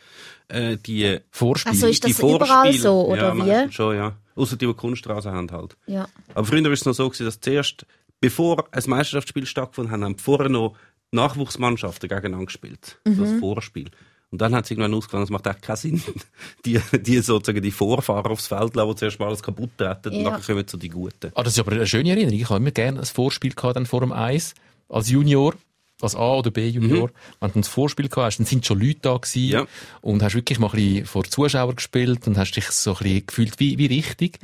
[0.49, 1.71] Äh, die Vorspiel.
[1.71, 3.71] Also ist die das überall Vorspiele- so, oder ja, wie?
[3.71, 4.17] schon, ja.
[4.35, 5.77] Außer die, die Kunststraße haben halt.
[5.85, 6.07] Ja.
[6.33, 7.85] Aber früher war es noch so, gewesen, dass zuerst,
[8.19, 10.75] bevor ein Meisterschaftsspiel stattgefunden hat, haben vorher noch
[11.11, 12.99] Nachwuchsmannschaften gegeneinander gespielt.
[13.05, 13.19] So Mhm.
[13.19, 13.89] das Vorspiel.
[14.29, 16.01] Und dann hat es irgendwann ausgefangen, es macht echt keinen Sinn,
[16.65, 20.21] die, die sozusagen die Vorfahrer aufs Feld lassen, die zuerst mal alles kaputt treten und
[20.23, 20.31] Ja.
[20.31, 21.31] nachher kommen so die Guten.
[21.33, 22.37] Ah, das ist aber eine schöne Erinnerung.
[22.39, 24.53] Ich habe immer gerne ein Vorspiel gehabt, dann vor dem Eis,
[24.89, 25.53] als Junior,
[26.01, 27.09] als A- oder B-Junior.
[27.39, 29.65] Wenn du ein Vorspiel gehabt hast, dann sind schon Leute da gewesen Ja.
[30.01, 33.25] und hast wirklich mal ein bisschen vor Zuschauern gespielt und hast dich so ein bisschen
[33.27, 34.39] gefühlt wie, wie richtig.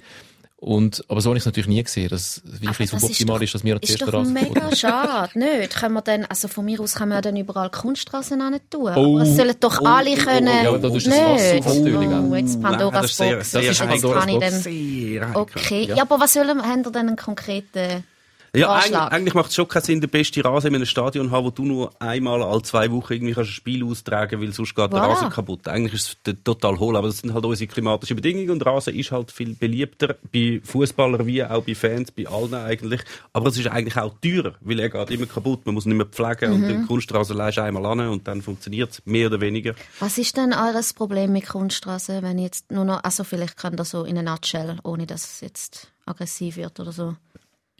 [0.63, 3.35] Und, aber so habe ich es natürlich nie gesehen, dass es wirklich Aber das suboptimal
[3.37, 5.75] doch- ist, dass wir Ist erster doch Rasen mega schade, nicht?
[5.75, 8.93] Können wir dann, also von mir aus können wir dann überall Kunststraßen hin tun.
[8.95, 9.17] Oh.
[9.17, 10.63] aber es sollen doch Oh, alle oh, oh, können.
[10.63, 11.05] ja, aber da nicht.
[11.05, 13.51] oh, jetzt Nein, Pandoras ist Box.
[13.51, 13.95] Das ist heikel.
[13.95, 14.51] jetzt kann ich dann...
[14.53, 15.41] Sehr heikel.
[15.41, 16.01] Okay, ja.
[16.01, 18.05] aber was sollen, haben wir denn einen konkreten...
[18.55, 21.43] Ja, eigentlich, eigentlich macht es schon keinen Sinn, den besten Rasen in einem Stadion haben,
[21.45, 24.93] wo du nur einmal alle zwei Wochen irgendwie kannst ein Spiel austragen weil sonst geht
[24.93, 25.07] der Voilà.
[25.09, 25.67] Rasen kaputt.
[25.67, 29.11] Eigentlich ist es total hohl, aber das sind halt unsere klimatischen Bedingungen und Rasen ist
[29.11, 33.01] halt viel beliebter bei Fußballern wie auch bei Fans, bei allen eigentlich.
[33.33, 35.97] Aber es ist eigentlich auch teurer, weil er geht immer kaputt, man muss ihn nicht
[35.97, 36.67] mehr pflegen und Mhm.
[36.67, 39.73] den Kunstrasen leist einmal an und dann funktioniert es mehr oder weniger.
[39.99, 43.03] Was ist denn eures Problem mit Kunststraßen, wenn jetzt nur noch...
[43.03, 46.91] Also vielleicht kann das so in einer Nutshell, ohne dass es jetzt aggressiv wird oder
[46.91, 47.15] so.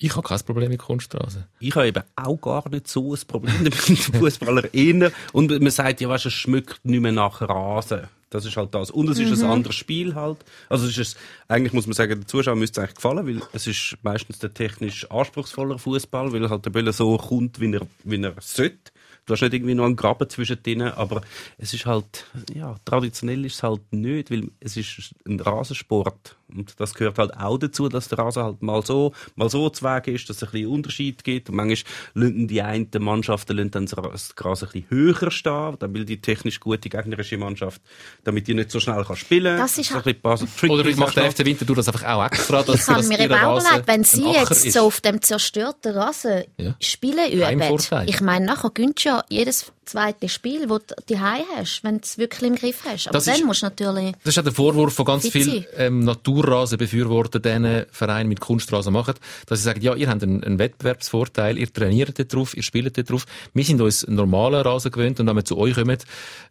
[0.04, 1.48] Ich habe kein Problem mit Kunststraße.
[1.62, 5.14] Ich habe eben auch gar nicht so ein Problem damit, Fußballer innen.
[5.32, 8.10] Und man sagt, ja, weißt, es schmeckt nicht mehr nach Rasen.
[8.30, 8.92] Das ist halt das.
[8.92, 10.40] Und es ist ein anderes Spiel halt.
[10.68, 13.66] Also es ist, eigentlich muss man sagen, der Zuschauer müsste es eigentlich gefallen, weil es
[13.66, 18.22] ist meistens der technisch anspruchsvollere Fußball, weil halt der Böller so kommt, wie er, wie
[18.22, 18.92] er sollte.
[19.26, 21.22] Du hast nicht irgendwie noch einen Graben zwischen denen, aber
[21.58, 26.36] es ist halt, ja, traditionell ist es halt nicht, weil es ist ein Rasensport.
[26.56, 29.84] Und das gehört halt auch dazu, dass der Rasen halt mal so, mal so zu
[29.86, 31.50] Wege ist, dass es ein bisschen Unterschied gibt.
[31.50, 36.06] Und manchmal lassen die einen Mannschaften dann das Gras ein bisschen höher stehen, dann will
[36.06, 37.82] die technisch gute gegnerische Mannschaft,
[38.24, 41.32] damit die nicht so schnell kann spielen Das ist halt- Oder ich mache der.
[41.32, 44.04] FC Winterthur das einfach auch extra, dass, Ich dass mir eben auch Rasen überlegt, wenn
[44.04, 44.74] sie jetzt ist.
[44.74, 46.76] so auf dem zerstörten Rasen Ja.
[46.80, 47.62] Spiele üben,
[48.08, 52.02] ich meine, nachher gönnst du ja jedes zweite Spiel, das du daheim hast, wenn du
[52.04, 53.08] es wirklich im Griff hast.
[53.08, 54.14] Aber Das dann ist- musst du natürlich...
[54.24, 59.16] Das ist auch der Vorwurf von ganz vielen ähm, Naturrasenbefürwortern, diesen Vereinen mit Kunstrasen machen,
[59.48, 62.98] dass sie sagen, ja, ihr habt einen, einen Wettbewerbsvorteil, ihr trainiert dort drauf, ihr spielt
[62.98, 63.26] dort drauf.
[63.54, 65.98] Wir sind uns normalen Rasen gewöhnt und wenn wir zu euch kommen,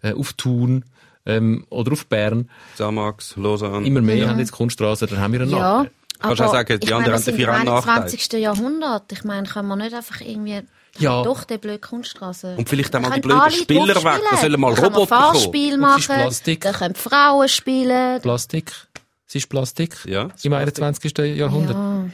[0.02, 0.84] äh, auf Thun
[1.26, 3.86] ähm, oder auf Bern, Samax, Lausanne.
[3.86, 5.90] immer mehr haben jetzt Kunstrasen, dann haben wir einen Ja, Nachteil.
[6.20, 7.94] Kannst aber auch sagen, die ich anderen haben sind dafür im einen Nachteil.
[8.02, 8.32] 21.
[8.34, 9.10] Jahrhundert.
[9.12, 10.60] Ich meine, können wir nicht einfach irgendwie...
[10.98, 11.22] Ja.
[11.22, 12.54] Doch, der blöde Kunststraße.
[12.56, 15.34] Und vielleicht auch mal die blöden Spieler weg, da sollen mal Da Roboter kommen.
[15.34, 16.60] Fahrspiel machen, Plastik.
[16.60, 18.20] da können Frauen spielen.
[18.20, 18.72] Plastik.
[19.26, 19.96] Es ist Plastik.
[20.04, 21.16] Ja, Im 21.
[21.36, 21.74] Jahrhundert.
[21.76, 22.04] Ja.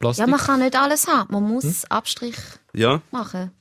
[0.00, 0.26] Plastik.
[0.26, 1.32] ja, man kann nicht alles haben.
[1.32, 1.74] Man muss Hm?
[1.90, 2.34] Abstrich
[2.74, 3.00] Ja.
[3.12, 3.52] machen.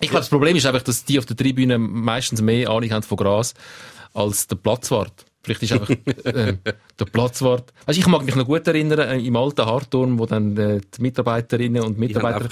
[0.00, 3.04] Ich glaube, das Problem ist einfach, dass die auf der Tribüne meistens mehr Ahnung haben
[3.04, 3.54] von Gras
[4.12, 5.12] als der Platzwart.
[5.44, 5.88] Vielleicht ist einfach
[6.24, 6.56] äh,
[6.98, 7.72] der Platzwart.
[7.86, 11.02] Weißt, ich mag mich noch gut erinnern, äh, im alten Hartturm, wo dann äh, die
[11.02, 12.48] Mitarbeiterinnen und Mitarbeiter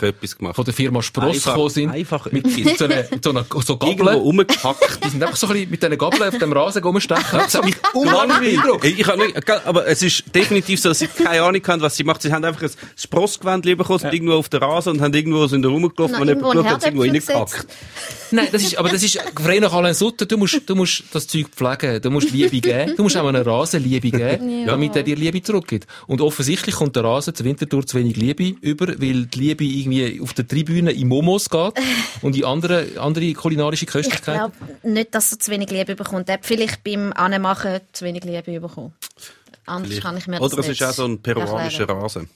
[0.53, 1.91] von der Firma Spross Einfach- gekommen sind.
[1.91, 2.47] einfach mit,
[2.79, 4.15] so einer, mit so einer so Irgendwo Gabel.
[4.21, 5.05] rumgepackt.
[5.05, 7.25] Die sind einfach so ein bisschen mit diesen Gabeln auf dem Rasen rumstechen.
[7.39, 8.85] Das hat mich unglaublich beeindruckt.
[8.85, 11.97] Ich, ich hab nicht, aber es ist definitiv so, dass sie keine Ahnung haben, was
[11.97, 12.23] sie macht.
[12.23, 15.63] Sie haben einfach ein Sprossgewand bekommen, sind irgendwo auf der Rasen und haben irgendwo sind
[15.63, 17.67] da rumgelaufen Na, und jemand geschaut, hat irgendwo reingepackt.
[18.33, 20.25] Nein, das ist, aber das ist frei nach Alain Sutter.
[20.27, 22.01] Du musst, du musst das Zeug pflegen.
[22.01, 22.95] Du musst Liebe geben.
[22.97, 24.32] Du musst auch einen Rasen Liebe geben,
[24.67, 25.87] damit er dir Liebe zurückgibt.
[26.07, 30.21] Und offensichtlich kommt der Rasen zu Winterthur zu wenig Liebe über, weil die Liebe irgendwie
[30.21, 31.75] auf der Tribüne in Momos geht
[32.23, 34.53] und in andere, andere kulinarische Ich Köstlichkeiten.
[34.53, 36.29] glaube nicht, dass er zu wenig Liebe bekommt.
[36.29, 38.93] Er hat vielleicht beim Anmachen zu wenig Liebe bekommen.
[39.67, 42.01] Anders kann ich mir das Oder es ist auch so ein peruanischer erklären.
[42.03, 42.31] Rasen.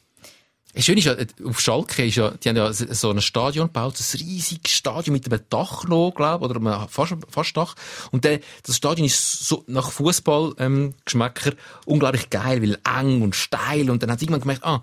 [0.78, 3.94] Schön ist ja, äh, auf Schalke ist ja, die haben ja so ein Stadion gebaut,
[3.98, 7.74] ein riesiges Stadion mit einem Dach noch, glaub, oder einem fast, fast Dach.
[8.10, 11.52] Und der, das Stadion ist so nach Fußball ähm, Geschmäcker
[11.86, 13.90] unglaublich geil, weil eng und steil.
[13.90, 14.82] Und dann hat irgendwann gemerkt, ah,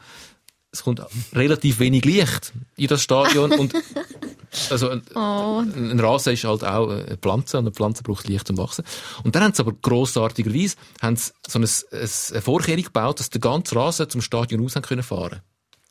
[0.72, 1.02] es kommt
[1.34, 3.74] relativ wenig Licht in das Stadion und
[4.72, 8.48] also ein, ein ein Rasen ist halt auch eine Pflanze und eine Pflanze braucht Licht
[8.48, 8.84] zum Wachsen.
[9.24, 11.68] Und dann haben sie aber grossartigerweise haben sie so eine,
[12.32, 15.42] eine Vorkehrung gebaut, dass der ganze Rasen zum Stadion raus haben können fahren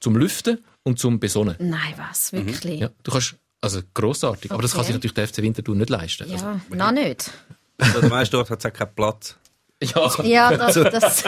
[0.03, 1.57] zum Lüften und zum Besonnen.
[1.59, 2.33] Nein, was?
[2.33, 2.81] Wirklich?
[2.81, 4.51] Ja, du kannst, also grossartig.
[4.51, 4.89] Aber das kann Okay.
[4.89, 6.31] sich natürlich der FC Winterthur nicht leisten.
[6.31, 7.31] Also, Ja, noch nicht.
[7.79, 9.37] Also, weißt du, dort hat es auch keinen Platz.
[9.83, 10.25] Ja.
[10.25, 11.25] Ja, das, das,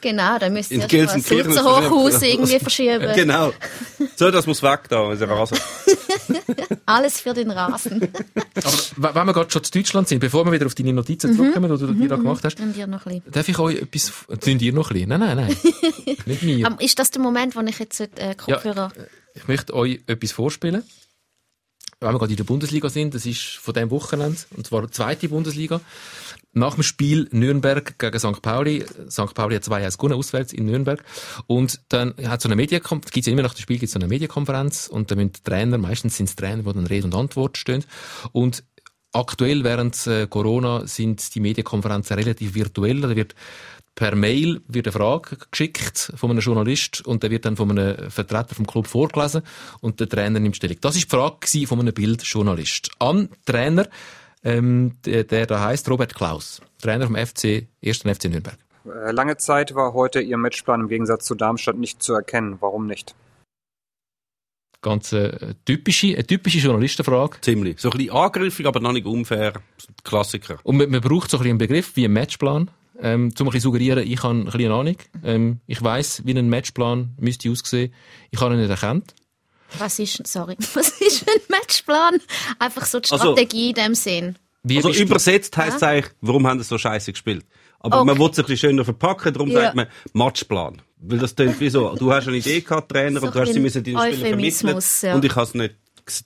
[0.00, 3.12] genau, da müsst ihr das Gelsenkirchen ist Hochhaus irgendwie verschieben.
[3.14, 3.52] Genau.
[4.16, 5.58] So, das muss weg da, unser Rasen.
[6.86, 8.08] Alles für den Rasen.
[9.00, 11.70] Aber wenn wir gerade schon zu Deutschland sind, bevor wir wieder auf deine Notizen zurückkommen,
[11.76, 13.32] die du dir da gemacht hast, Dann dir noch ein bisschen.
[13.32, 15.08] darf ich euch etwas, sind ihr noch ein bisschen?
[15.08, 15.56] Nein, nein, nein.
[16.26, 16.66] nicht mir.
[16.66, 18.92] Ähm, Ist das der Moment, wo ich jetzt äh, Kopfhörer...
[19.34, 20.82] Ich möchte euch etwas vorspielen.
[22.00, 24.92] Wenn wir gerade in der Bundesliga sind, das ist von diesem Wochenende, und zwar die
[24.92, 25.80] zweite Bundesliga.
[26.52, 28.40] Nach dem Spiel Nürnberg gegen St.
[28.40, 29.34] Pauli, St.
[29.34, 31.02] Pauli hat 2-1 gewonnen, auswärts in Nürnberg.
[31.48, 34.06] Und dann hat so eine Medienkonferenz, gibt's ja immer nach dem Spiel gibt's so eine
[34.06, 37.58] Medienkonferenz, und dann müssen die Trainer, meistens sind es Trainer, die dann Rede und Antwort
[37.58, 37.84] stehen.
[38.30, 38.62] Und
[39.12, 43.34] aktuell während äh, Corona sind die Medienkonferenzen relativ virtuell, da wird
[43.98, 48.08] per Mail wird eine Frage geschickt von einem Journalist und der wird dann von einem
[48.12, 49.42] Vertreter vom Club vorgelesen
[49.80, 50.76] und der Trainer nimmt Stellung.
[50.80, 53.88] Das ist die Frage von einem Bildjournalist an den Trainer,
[54.44, 58.56] ähm, der, der da heißt Robert Klaus, Trainer vom FC, ersten FC Nürnberg.
[58.86, 62.58] Äh, Lange Zeit war heute Ihr Matchplan im Gegensatz zu Darmstadt nicht zu erkennen.
[62.60, 63.16] Warum nicht?
[64.80, 67.40] Ganz äh, typische, eine typische Journalistenfrage.
[67.40, 67.80] Ziemlich.
[67.80, 69.54] So ein bisschen angriffig, aber noch nicht unfair.
[70.04, 70.58] Klassiker.
[70.62, 72.70] Und man, man braucht so ein bisschen einen Begriff wie ein Matchplan,
[73.00, 74.96] ähm, um ein bisschen suggerieren, ich habe ein bisschen eine Ahnung.
[75.24, 77.92] Ähm, ich weiß, wie ein Matchplan müsste aussehen.
[78.30, 79.14] Ich habe ihn nicht erkannt.
[79.78, 82.18] Was ist, sorry, was ist ein Matchplan?
[82.58, 84.36] Einfach so die Also- Strategie in dem Sinn.
[84.64, 87.44] Wie Also übersetzt heisst es eigentlich, warum haben sie so scheiße gespielt?
[87.80, 88.20] Aber man Okay.
[88.24, 89.60] will es ein bisschen schöner verpacken, darum Ja.
[89.62, 90.82] sagt man Matchplan.
[91.00, 93.52] Weil das klingt wie so, du hast eine Idee gehabt, Trainer, So und du hast
[93.52, 94.82] sie müssen deinen Spieler vermitteln.
[95.02, 95.14] Ja.
[95.14, 95.74] Und ich habe es nicht,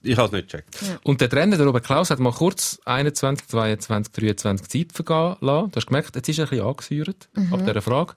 [0.03, 0.99] ich habe es nicht gecheckt.
[1.03, 5.71] Und der Trainer, der Robert Klaus, hat mal kurz 21, 22, 23 Zeit vergehen lassen.
[5.71, 7.55] Du hast gemerkt, jetzt ist er ein bisschen angesäuert Mhm.
[7.55, 8.15] ab dieser Frage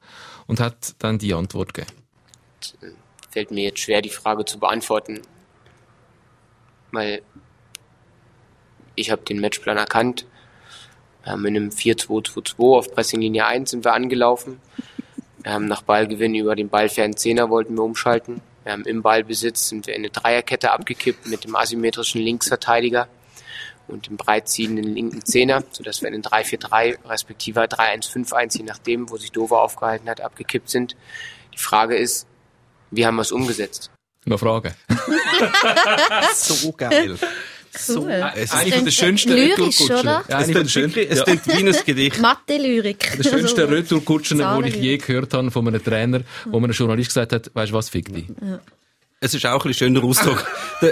[0.47, 1.93] und hat dann die Antwort gegeben.
[3.31, 5.19] fällt mir jetzt schwer, die Frage zu beantworten,
[6.91, 7.21] weil
[8.95, 10.25] ich habe den Matchplan erkannt.
[11.23, 14.61] Wir haben in einem 4-2-2-2 auf Pressinglinie 1 sind wir angelaufen.
[15.43, 18.41] Wir haben nach Ballgewinn über den ballfernen Zehner wollten wir umschalten.
[18.65, 23.07] Wir haben im Ballbesitz sind wir in eine Dreierkette abgekippt mit dem asymmetrischen Linksverteidiger
[23.87, 29.17] und dem breitziehenden linken Zehner, sodass wir in den 3-4-3 respektive 3-1-5-1, je nachdem, wo
[29.17, 30.95] sich Dover aufgehalten hat, abgekippt sind.
[31.53, 32.25] Die Frage ist,
[32.89, 33.91] wie haben wir es umgesetzt?
[34.25, 34.73] Noch Fragen?
[36.33, 37.17] So geil.
[37.89, 38.31] Cool.
[38.35, 40.05] Es Eine ist, von den schönsten Lyrisch, Retourkutschen.
[40.05, 40.99] Ja, es eine klingt schönsten.
[41.09, 41.23] es Ja.
[41.25, 42.21] klingt wie ein Gedicht.
[42.21, 43.17] Mathe-Lyrik.
[43.17, 46.71] Der schönste Also, Retourkutschen, den ich je gehört habe von einem Trainer, wo mir ein
[46.73, 48.25] Journalist gesagt hat, weißt du was, fick dich.
[49.21, 50.45] Es ist auch ein schöner Ausdruck.
[50.81, 50.91] der,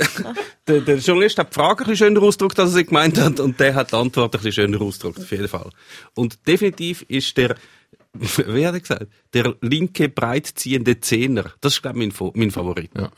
[0.67, 3.39] der, der Journalist hat die Frage ein bisschen schöner ausgedrückt, als er sie gemeint hat,
[3.39, 5.69] und der hat die Antwort ein bisschen schöner ausgedrückt, auf jeden Fall.
[6.15, 7.55] Und definitiv ist der,
[8.13, 11.51] wie hat er gesagt, der linke breitziehende Zehner.
[11.61, 12.91] Das ist, glaube ich, mein, mein Favorit.
[12.97, 13.11] Ja.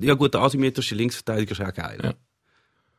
[0.00, 1.98] Ja gut, der asymmetrische Linksverteidiger ist auch geil.
[2.02, 2.14] Ja.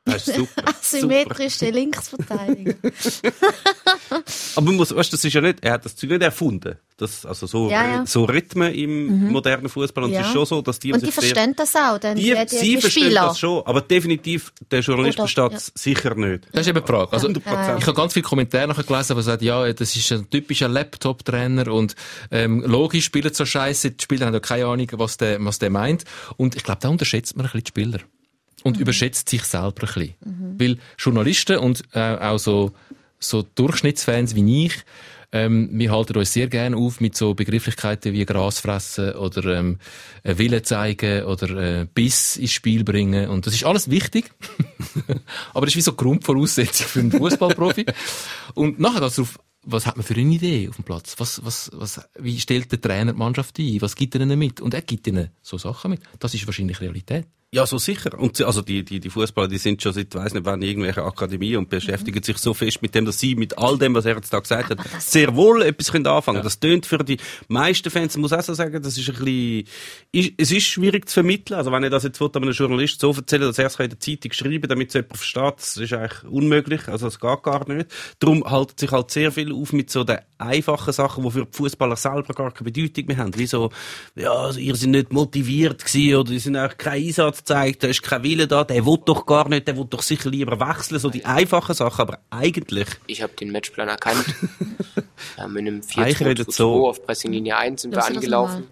[0.03, 0.63] Das ist super.
[0.81, 2.73] Asymmetrische Linksverteidiger.
[4.55, 6.75] Aber man muss, weißt, das ist ja nicht, er hat das Zeug nicht erfunden.
[6.97, 8.05] Das, also so, Ja, ja.
[8.05, 10.03] so Rhythmen im modernen Fußball.
[10.05, 10.21] Und Ja.
[10.21, 12.55] es ist schon so, dass die, Und die verstehen das auch, dann die, die, die,
[12.55, 15.57] sie die verstehen das schon, aber definitiv, der Journalist Oder- versteht ja.
[15.57, 16.45] es sicher nicht.
[16.51, 17.13] Das ist eben die Frage.
[17.13, 17.77] Also, 100%.
[17.79, 21.71] ich habe ganz viele Kommentare nachher gelesen, die sagen, ja, das ist ein typischer Laptop-Trainer
[21.71, 21.95] und
[22.31, 23.91] ähm, logisch spielt so scheiße.
[23.91, 26.05] Die Spieler haben ja keine Ahnung, was der, was der meint.
[26.37, 27.99] Und ich glaube, da unterschätzt man ein bisschen die Spieler.
[28.63, 30.15] Und überschätzt sich selber ein bisschen.
[30.59, 32.71] Weil Journalisten und äh, auch so,
[33.19, 34.83] so Durchschnittsfans wie ich,
[35.33, 39.77] Ähm, wir halten uns sehr gerne auf mit so Begrifflichkeiten wie Gras fressen oder ähm,
[40.23, 43.29] äh, Wille zeigen oder äh, Biss ins Spiel bringen.
[43.29, 44.31] Und das ist alles wichtig.
[45.53, 47.85] Aber das ist wie so Grundvoraussetzung für einen Fußballprofi.
[48.55, 51.15] Und nachher geht's darauf, was hat man für eine Idee auf dem Platz?
[51.17, 53.81] Was, was, was, wie stellt der Trainer die Mannschaft ein?
[53.81, 54.59] Was gibt er ihnen mit?
[54.59, 56.01] Und er gibt ihnen so Sachen mit.
[56.19, 57.25] Das ist wahrscheinlich Realität.
[57.53, 58.17] Ja, so sicher.
[58.17, 61.05] Und also die, die, die Fußballer, die sind schon seit, weiss nicht wann, in irgendwelcher
[61.05, 64.15] Akademie und beschäftigen sich so fest mit dem, dass sie mit all dem, was er
[64.15, 66.43] jetzt da gesagt hat, sehr wohl etwas können anfangen.
[66.43, 67.17] Das tönt für die
[67.49, 69.67] meisten Fans, muss auch so sagen, das ist ein bisschen,
[70.13, 71.57] ist, es ist schwierig zu vermitteln.
[71.57, 73.99] Also wenn ich das jetzt will, einem Journalist so erzählen, dass er es in der
[73.99, 76.87] Zeitung schreiben, damit es jemand versteht, das ist eigentlich unmöglich.
[76.87, 77.91] Also es geht gar nicht.
[78.19, 81.57] Darum halten sich halt sehr viel auf mit so den einfachen Sachen, die für die
[81.57, 83.37] Fußballer selber gar keine Bedeutung mehr haben.
[83.37, 83.71] Wie so,
[84.15, 87.87] ja, also ihr seid nicht motiviert gewesen oder ihr sind auch keinen Einsatz gezeigt, da
[87.87, 90.99] ist kein Wille da, der will doch gar nicht, der will doch sicher lieber wechseln,
[90.99, 94.25] so die einfachen Sachen, aber eigentlich, Ich habe den Matchplan erkannt.
[95.37, 96.87] ähm, in einem Eigentlich 4 redet so.
[96.87, 98.67] auf Pressinglinie 1 sind Lass wir das angelaufen.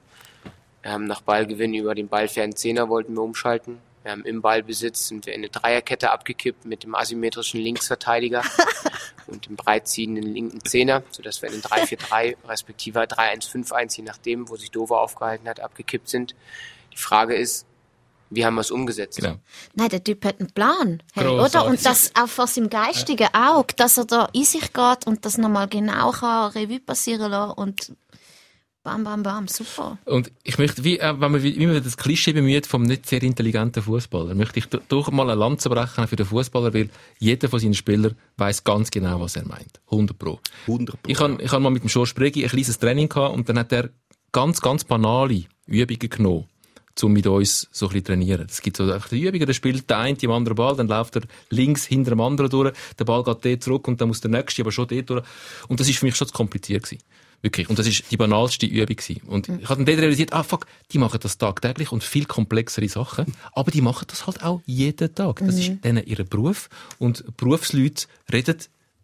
[0.83, 3.79] Ähm, nach Ballgewinn über den ballfernen Zehner wollten wir umschalten.
[4.05, 8.43] Ähm, Im Ballbesitz sind wir in eine Dreierkette abgekippt mit dem asymmetrischen Linksverteidiger
[9.27, 14.55] und dem breitziehenden linken Zehner, sodass wir in den 3-4-3 respektive 3-1-5-1, je nachdem, wo
[14.55, 16.33] sich Dover aufgehalten hat, abgekippt sind.
[16.93, 17.65] Die Frage ist,
[18.29, 19.17] wie haben wir es umgesetzt?
[19.19, 19.35] Genau.
[19.75, 21.01] Nein, der Typ hat einen Plan.
[21.13, 21.65] Hey, oder?
[21.65, 25.37] Und das auch vor seinem geistigen Auge, dass er da in sich geht und das
[25.37, 27.91] nochmal genau kann Revue passieren lassen und
[28.83, 29.97] bam, bam, bam, super.
[30.05, 33.05] Und ich möchte, wie, äh, wenn man wie, wie man das Klischee bemüht vom nicht
[33.07, 36.89] sehr intelligenten Fußballer, möchte ich do- doch mal eine Lanze brechen für den Fußballer, weil
[37.19, 39.79] jeder von seinen Spielern weiß ganz genau, was er meint.
[39.91, 40.39] 100 pro.
[40.67, 43.47] 100 Ich habe ich hab mal mit dem George Bregi ein kleines Training gehabt und
[43.49, 43.89] dann hat er
[44.31, 46.45] ganz, ganz banale Übungen genommen,
[47.01, 48.47] um mit uns so ein bisschen trainieren.
[48.49, 51.15] Es gibt so einfach die Übungen, da spielt der eine im anderen Ball, dann läuft
[51.15, 54.31] er links hinter dem anderen durch, der Ball geht dort zurück und dann muss der
[54.31, 55.23] nächste aber schon dort durch.
[55.67, 57.03] Und das ist für mich schon zu kompliziert gewesen.
[57.41, 57.69] Wirklich.
[57.69, 59.21] Und das ist die banalste Übung gewesen.
[59.27, 62.89] Und ich habe dann dort realisiert, ah fuck, die machen das tagtäglich und viel komplexere
[62.89, 63.33] Sachen.
[63.53, 65.39] Aber die machen das halt auch jeden Tag.
[65.39, 66.69] Das ist denen ihr Beruf.
[66.97, 68.57] Und Berufsleute reden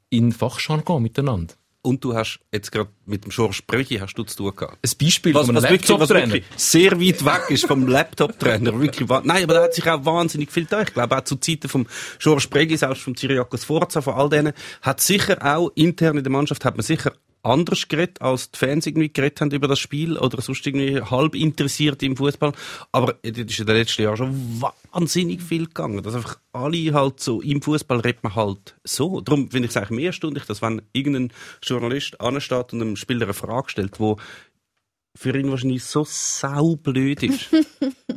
[0.10, 1.54] in Fachjargon miteinander.
[1.86, 4.80] Und du hast jetzt gerade mit dem George Brüchi hast du zu tun gehabt.
[4.84, 6.40] Ein Beispiel Was, von einem Laptop-Trainer.
[6.56, 8.80] sehr weit weg ist vom Laptop-Trainer.
[8.80, 10.82] Wirklich, nein, aber da hat sich auch wahnsinnig viel da.
[10.82, 11.86] Ich glaube, auch zu Zeiten vom
[12.18, 16.32] George Bregi, selbst vom Cyriakos Forza, von all denen, hat sicher auch intern in der
[16.32, 17.14] Mannschaft, hat man sicher
[17.46, 21.36] anders geredet, als die Fans irgendwie geredet haben über das Spiel oder sonst irgendwie halb
[21.36, 22.54] interessiert im Fußball.
[22.92, 26.02] Aber das ist in den letzten Jahren schon wahnsinnig viel gegangen.
[26.02, 29.22] Dass einfach alle halt so, im Fußball redet man halt so.
[29.22, 31.32] Darum finde ich es eigentlich mehr erstaunlich, dass wenn irgendein
[31.62, 34.18] Journalist ansteht und einem Spieler eine Frage stellt, wo
[35.18, 37.48] für ihn wahrscheinlich so saublöd ist.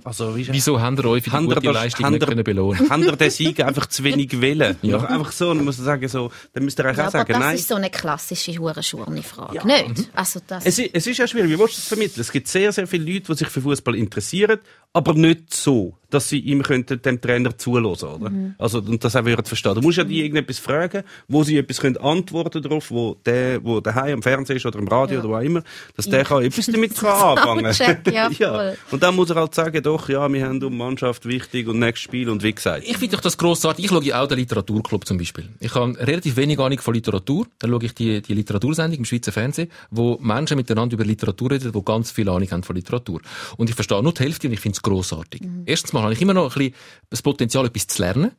[0.04, 3.02] Also, wie Wieso haben ihr euch für die gute das- Leistung nicht können belohnen haben
[3.02, 4.76] ihr den Sieg einfach zu wenig wählen?
[4.80, 5.00] Ja.
[5.00, 7.32] Einfach so, dann muss er sagen, so, dann müsst ihr eigentlich Ja, auch aber sagen,
[7.32, 7.54] das nein.
[7.56, 9.56] ist so eine klassische Hurenschurni-Frage.
[9.56, 9.64] Ja.
[9.64, 10.08] Nicht?
[10.14, 12.20] Also das, Es, es ist ja schwierig, wie willst du das vermitteln?
[12.20, 14.60] Es gibt sehr, sehr viele Leute, die sich für Fußball interessieren,
[14.92, 18.32] aber nicht so, dass sie ihm könnten, dem Trainer zuhören, oder?
[18.56, 19.74] Also, und das auch würden verstehen.
[19.74, 23.80] Du musst ja die irgendetwas fragen, wo sie etwas können antworten darauf, wo der, wo
[23.80, 25.20] daheim am Fernsehen ist oder im Radio Ja.
[25.24, 25.62] oder wo auch immer,
[25.96, 27.72] dass der kann etwas damit kann anfangen.
[27.74, 28.78] Soundcheck, ja, voll.
[28.90, 32.04] Und dann muss er halt sagen, doch, ja, wir haben um Mannschaft wichtig und nächstes
[32.04, 32.84] Spiel und wie gesagt.
[32.88, 33.84] Ich finde doch das grossartig.
[33.84, 35.50] Ich schaue ja auch den Literaturclub zum Beispiel.
[35.60, 37.46] Ich habe relativ wenig Ahnung von Literatur.
[37.58, 41.70] Dann schaue ich die, die Literatursendung im Schweizer Fernsehen, wo Menschen miteinander über Literatur reden,
[41.70, 43.20] die ganz viel Ahnung haben von Literatur.
[43.58, 45.42] Und ich verstehe nur die Hälfte und ich finde es grossartig.
[45.66, 46.74] Erstens mal habe ich immer noch ein bisschen
[47.10, 48.32] das Potenzial, etwas zu lernen.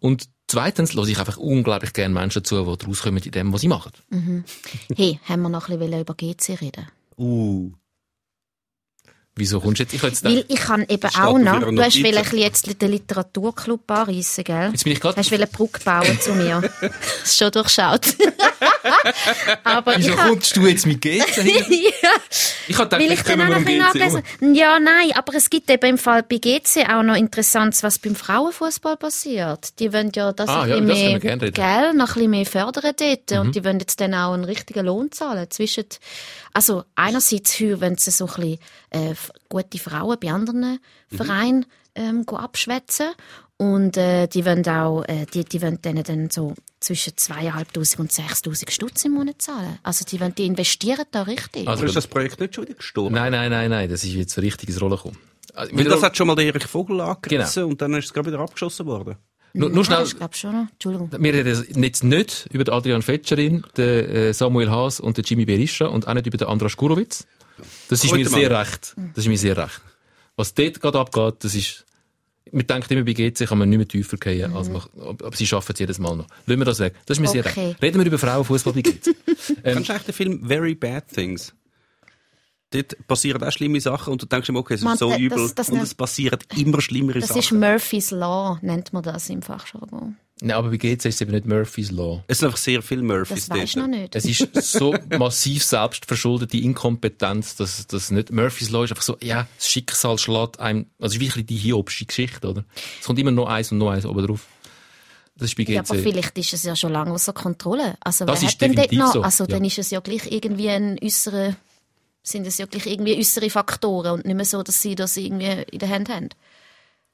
[0.00, 3.68] Und zweitens höre ich einfach unglaublich gerne Menschen zu, die rauskommen in dem, was sie
[3.68, 3.92] machen.
[4.96, 6.86] hey, haben wir noch ein bisschen über GC reden?
[7.16, 7.72] Uh.
[9.36, 9.94] Wieso kommst du jetzt?
[9.94, 13.90] Ich jetzt Weil ich kann eben auch noch, du hast will bisschen jetzt den Literaturclub
[13.90, 14.70] anreissen, gell?
[14.70, 15.16] jetzt bin ich gerade...
[15.16, 16.62] Hast du eine Brücke bauen zu mir?
[16.80, 18.14] Das ist schon durchschaut.
[19.64, 22.10] Aber ich Wieso kommst du jetzt mit GC ja,
[22.68, 24.22] Ich habe gedacht, weil ich vielleicht dann auch noch nachlesen.
[24.54, 28.14] Ja, nein, aber es gibt eben im Fall bei GC auch noch Interessantes, was beim
[28.14, 29.78] Frauenfußball passiert.
[29.78, 32.46] Die wollen ja das Ah, ein ja, bisschen das mehr, gell, noch ein bisschen mehr
[32.46, 33.30] fördern dort.
[33.30, 33.38] Mhm.
[33.38, 35.46] Und die wollen jetzt dann auch einen richtigen Lohn zahlen.
[35.50, 35.86] Zwischen,
[36.54, 38.58] also einerseits wenn sie so ein bisschen
[38.90, 39.14] äh,
[39.48, 40.78] gute Frauen bei anderen
[41.10, 41.16] Mhm.
[41.16, 43.08] Vereinen ähm, go abschwätzen.
[43.56, 48.10] Und äh, die wollen auch, äh, die, die wollen denen dann so zwischen 2'500 und
[48.12, 49.78] 6'000 Stutz im Monat zahlen.
[49.84, 51.68] Also die, wollen, die investieren da richtig.
[51.68, 53.14] Also, ist das Projekt nicht schon wieder gestorben?
[53.14, 55.18] Nein, nein, nein, nein, das ist jetzt richtig ins Rollen gekommen.
[55.54, 57.68] Also, Weil das hat schon mal der Erich Vogel angerissen Genau.
[57.68, 59.16] und dann ist es gerade wieder abgeschossen worden.
[59.54, 60.70] Nur, nur schnell, Ich glaube schon noch.
[60.72, 61.10] Entschuldigung.
[61.18, 65.44] Wir reden jetzt nicht über den Adrian Fetscherin, den äh, Samuel Haas und den Jimmy
[65.46, 67.26] Berisha und auch nicht über den Andras Kurowitz.
[67.88, 68.58] Das ist Heute mir sehr mal.
[68.58, 68.94] recht.
[69.14, 69.80] Das ist mir sehr recht.
[70.36, 71.84] Was dort gerade abgeht, das ist
[72.52, 75.46] Man denkt immer, bei GC kann man nicht mehr tiefer gehen, als man, aber sie
[75.46, 76.26] schaffen es jedes Mal noch.
[76.46, 76.94] Lassen wir das weg.
[77.06, 77.68] Das ist mir sehr Okay.
[77.68, 77.82] recht.
[77.82, 79.06] Reden wir über Frauenfußball bei GC.
[79.08, 79.14] ähm,
[79.62, 81.54] Kennst du eigentlich den Film Very Bad Things?
[82.74, 85.18] Dort passieren auch schlimme Sachen und du denkst immer, okay, es ist Man, so das-
[85.18, 87.40] übel das und nennt- es passieren immer schlimmere Das Sachen.
[87.40, 90.16] ist Murphy's Law, nennt man das im Fachjargon.
[90.40, 92.24] Nein, aber bei GC ist es eben nicht Murphy's Law.
[92.26, 94.16] es sind einfach sehr viele Murphys Das weisst du noch nicht.
[94.16, 98.90] Es ist so massiv selbstverschuldete Inkompetenz, dass das nicht Murphy's Law ist.
[98.90, 102.64] Einfach so, ja, das Schicksal schlägt einem, also es ist wirklich die hiobsche Geschichte, oder?
[103.00, 104.44] Es kommt immer noch eins und noch eins oben drauf.
[105.36, 106.02] Das ist bei Ja, aber GC.
[106.02, 107.96] vielleicht ist es ja schon lange außer Kontrolle.
[108.00, 109.12] Also Das wer ist hat denn dort definitiv noch?
[109.14, 109.48] so, Also ja.
[109.50, 111.56] dann ist es ja gleich irgendwie ein äußere,
[112.24, 115.62] sind es ja gleich irgendwie äußere Faktoren und nicht mehr so, dass sie das irgendwie
[115.70, 116.30] in der Hand haben.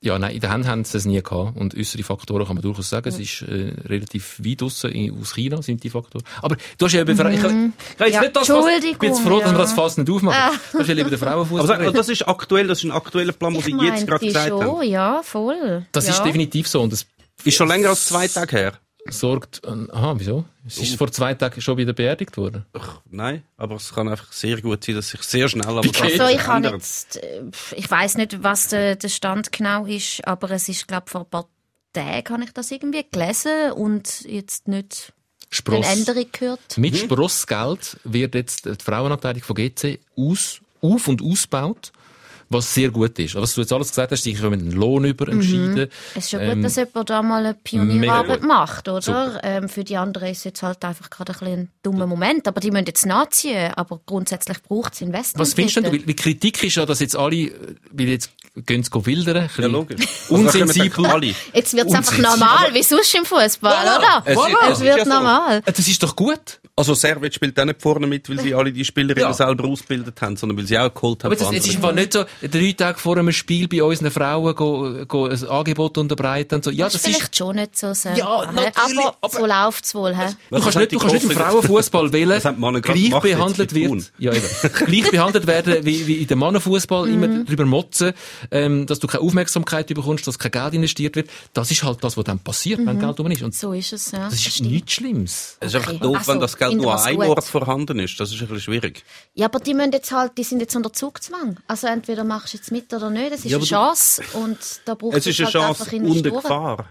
[0.02, 1.58] Ja, nein, in der Hand haben sie es nie gehabt.
[1.58, 3.06] Und äußere Faktoren kann man durchaus sagen.
[3.06, 6.24] Es ist äh, relativ weit draussen, in- aus China sind die Faktoren.
[6.40, 7.10] Aber du hast ja eben...
[7.12, 7.72] Ich, ich, ich, habe
[8.06, 9.76] jetzt Ja, nicht das Fass, ich bin jetzt froh, dass wir das ja.
[9.76, 10.58] Fass nicht aufmachen.
[10.72, 11.92] Du hast ja lieber aber Frauenfußball sag, reden.
[11.94, 14.82] das ist aktuell, das ist ein aktueller Plan, den Ich sie jetzt gerade gesagt haben.
[14.84, 15.86] ja, voll.
[15.92, 16.12] Das ja.
[16.14, 16.80] ist definitiv so.
[16.80, 17.04] Und es
[17.44, 18.72] Ist schon länger als zwei Tage her.
[19.08, 19.62] Sorgt...
[19.66, 20.44] Aha, wieso?
[20.66, 22.66] Es ist vor zwei Tagen schon wieder beerdigt worden.
[22.72, 26.26] Ach, nein, aber es kann einfach sehr gut sein, dass sich sehr schnell aber Also
[26.28, 26.74] ich ändern.
[26.74, 27.42] jetzt, äh,
[27.76, 31.30] ich weiß nicht, was der, der Stand genau ist, aber es ist, glaube vor ein
[31.30, 31.48] paar
[31.92, 35.12] Tagen habe ich das irgendwie gelesen und jetzt nicht
[35.50, 35.86] Spross.
[35.86, 36.78] eine Änderung gehört.
[36.78, 41.92] Mit Sprossgeld wird jetzt die Frauenabteilung von GC aus, auf- und ausgebaut,
[42.50, 43.36] was sehr gut ist.
[43.36, 45.88] Was du jetzt alles gesagt hast, ich habe mit dem Lohn über entschieden.
[46.14, 49.40] Es ist schon Ähm, gut, dass jemand da mal eine Pionierarbeit macht, oder?
[49.44, 52.48] Ähm, für die anderen ist es jetzt halt einfach gerade ein, bisschen ein dummer Moment.
[52.48, 53.72] Aber die müssen jetzt nachziehen.
[53.74, 55.40] Aber grundsätzlich braucht es Investment.
[55.40, 56.06] Was findest du denn?
[56.06, 57.52] weil Kritik ist ja, dass jetzt alle, äh,
[57.92, 58.30] weil jetzt
[58.66, 60.00] gehen sie wildern, Ja, logisch.
[60.28, 61.04] unsensibel.
[61.06, 61.34] Also, alle.
[61.54, 62.22] Jetzt wird es einfach Unsensibel.
[62.40, 64.22] normal, wie sonst im Fußball, oder?
[64.24, 64.70] Es, Voilà.
[64.72, 65.62] es Es wird ja normal.
[65.64, 66.59] Äh, Das ist doch gut.
[66.80, 69.34] Also Servet spielt auch nicht vorne mit, weil sie alle die Spielerinnen Ja.
[69.34, 71.32] selber ausgebildet haben, sondern weil sie auch geholt haben.
[71.32, 74.10] Aber jetzt, von jetzt ist einfach nicht so, drei Tage vor einem Spiel bei unseren
[74.10, 76.70] Frauen go, go ein Angebot unterbreiten und so.
[76.70, 78.16] Ja, das ist das ist, vielleicht schon nicht so sehr.
[78.16, 78.72] Ja, aber,
[79.20, 80.12] aber- so läuft es wohl.
[80.12, 84.32] Du kannst nicht, du kannst nicht im Frauenfußball wählen, Das gleich gemacht behandelt wird, ja,
[84.32, 84.46] eben,
[84.86, 87.14] gleich behandelt werden wie, wie in dem Mannenfußball, Mhm.
[87.22, 88.12] immer drüber motzen,
[88.50, 91.28] ähm, dass du keine Aufmerksamkeit bekommst, dass kein Geld investiert wird.
[91.52, 93.42] Das ist halt das, was dann passiert, wenn Geld rum ist.
[93.42, 94.28] Und So ist es, ja.
[94.30, 94.68] das ist Mhm.
[94.70, 95.56] nichts Schlimmes.
[95.60, 97.28] Es ist einfach doof, Also, wenn das Geld finde nur einem gut.
[97.28, 98.18] Ort vorhanden ist.
[98.18, 99.04] Das ist ein bisschen schwierig.
[99.34, 101.58] Ja, aber die müssen jetzt halt, die sind jetzt unter Zugzwang.
[101.66, 103.32] Also entweder machst du jetzt mit oder nicht.
[103.32, 106.42] Das ist Ja, eine Chance und da braucht Es ist eine halt Chance einfach Investoren.
[106.42, 106.88] Gefahr.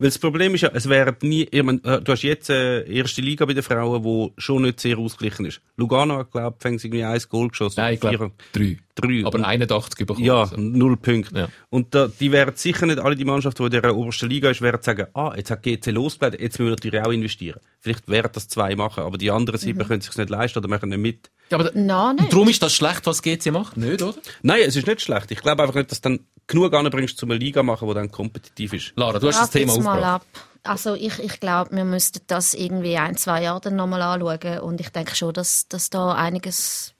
[0.00, 2.90] Weil das Problem ist ja, es wären nie, ich meine, äh, du hast jetzt äh,
[2.90, 5.60] erste Liga bei den Frauen, wo schon nicht sehr ausgeglichen ist.
[5.76, 7.80] Lugano hat, glaube ich, irgendwie ein Goal geschossen.
[7.80, 8.78] Nein, ich glaube, drei.
[8.94, 9.22] Drei.
[9.24, 10.24] Aber Und- 81 bekommen.
[10.24, 10.56] Ja, Also.
[10.58, 11.38] null Punkte.
[11.38, 11.48] Ja.
[11.70, 14.60] Und da, die werden sicher nicht, alle die Mannschaften, die in der obersten Liga ist,
[14.62, 17.60] werden sagen, ah, jetzt hat GC losgebleibt, jetzt müssen wir natürlich auch investieren.
[17.78, 20.88] Vielleicht werden das zwei machen, aber die anderen sieben können sich nicht leisten oder machen
[20.90, 21.30] nicht mit.
[21.50, 22.32] Ja, aber Nein, nicht.
[22.32, 24.14] darum ist das schlecht, was GC macht, nicht, oder?
[24.42, 25.30] Nein, es ist nicht schlecht.
[25.30, 26.20] Ich glaube einfach nicht, dass dann
[26.50, 28.92] genug anbringst, um eine Liga zu machen, die dann kompetitiv ist.
[28.96, 30.22] Lara, du hast das Thema jetzt mal aufgebracht.
[30.22, 30.46] ab.
[30.62, 34.80] Also ich, ich glaube, wir müssten das irgendwie ein, zwei Jahre dann nochmal anschauen und
[34.80, 36.94] ich denke schon, dass, dass da einiges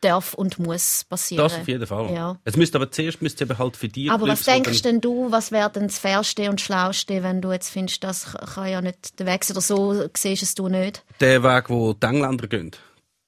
[0.00, 1.42] darf und muss passieren.
[1.42, 2.12] Das auf jeden Fall.
[2.12, 2.38] Ja.
[2.44, 5.30] Es müsste aber zuerst müsste eben halt für die Aber Clubs, was denkst denn du,
[5.30, 9.18] was wäre denn das Fairste und Schlauste, wenn du jetzt findest, das kann ja nicht
[9.18, 11.04] der Weg sein, oder so siehst es du nicht?
[11.20, 12.70] Der Weg, wo die Engländer gehen,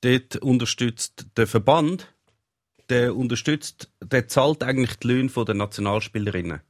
[0.02, 2.06] dort unterstützt der Verband,
[2.92, 6.60] der unterstützt, der zahlt eigentlich die Löhne der Nationalspielerinnen.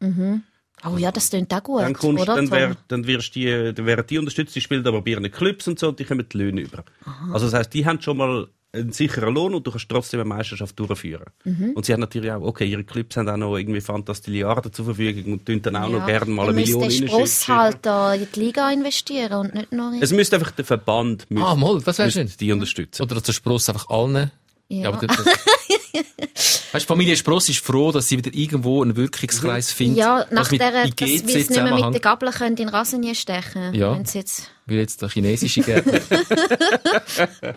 [0.85, 2.35] Oh ja, das klingt auch gut, dann kommst, oder?
[2.37, 5.69] dann, wär, dann wirst die, dann werden die unterstützt, die spielen aber bei ihren Clubs
[5.69, 6.85] und so, und die kommen die Löhne über.
[7.33, 10.29] Also das heißt, die haben schon mal einen sicheren Lohn und du kannst trotzdem eine
[10.31, 11.27] Meisterschaft durchführen.
[11.45, 11.73] Mhm.
[11.75, 15.35] Und sie haben natürlich auch, okay, ihre Clubs haben auch noch irgendwie Fantastilliarden zur Verfügung
[15.35, 16.07] und tun dann auch noch Ja.
[16.19, 17.09] gerne mal eine Million reinschicken.
[17.09, 20.03] Spross halt da in die Liga investieren und nicht nur in...
[20.03, 23.03] Es müsste einfach der Verband müsste, Ah, mal, das müsste die unterstützen.
[23.03, 24.31] Oder dass der Spross einfach allen.
[24.69, 24.85] Ja.
[24.85, 24.89] Ja.
[24.89, 25.19] aber das,
[25.95, 29.99] weißt, die Familie Spross ist froh, dass sie wieder irgendwo einen Wirkungskreis findet.
[29.99, 33.15] Ja, nach der, dass weil sie nicht mehr mit der Gabel können in den Rasenje
[33.15, 33.95] stechen Ja.
[33.95, 34.51] Wenn jetzt...
[34.67, 36.01] Wie jetzt der chinesische Gärtner.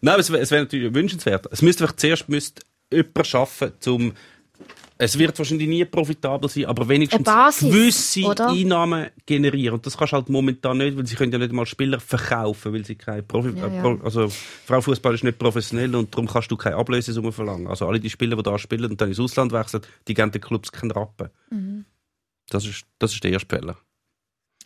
[0.00, 1.46] Nein, aber es wäre wär natürlich wünschenswert.
[1.50, 4.12] Es müsste einfach zuerst müsste jemand schaffen, zum
[5.02, 8.50] es wird wahrscheinlich nie profitabel sein, aber wenigstens Basis, gewisse oder?
[8.50, 9.76] Einnahmen generieren.
[9.76, 12.74] Und das kannst du halt momentan nicht, weil sie können ja nicht mal Spieler verkaufen,
[12.74, 13.98] weil sie kein Profi, Ja, ja.
[14.04, 14.28] Also
[14.66, 17.66] Frauenfußball ist nicht professionell und darum kannst du keine Ablösesumme verlangen.
[17.66, 20.40] Also alle die Spieler, die da spielen und dann ins Ausland wechseln, die geben den
[20.42, 21.30] Clubs keinen Rappen.
[21.48, 21.86] Mhm.
[22.50, 23.78] Das ist, das ist der erste Fehler.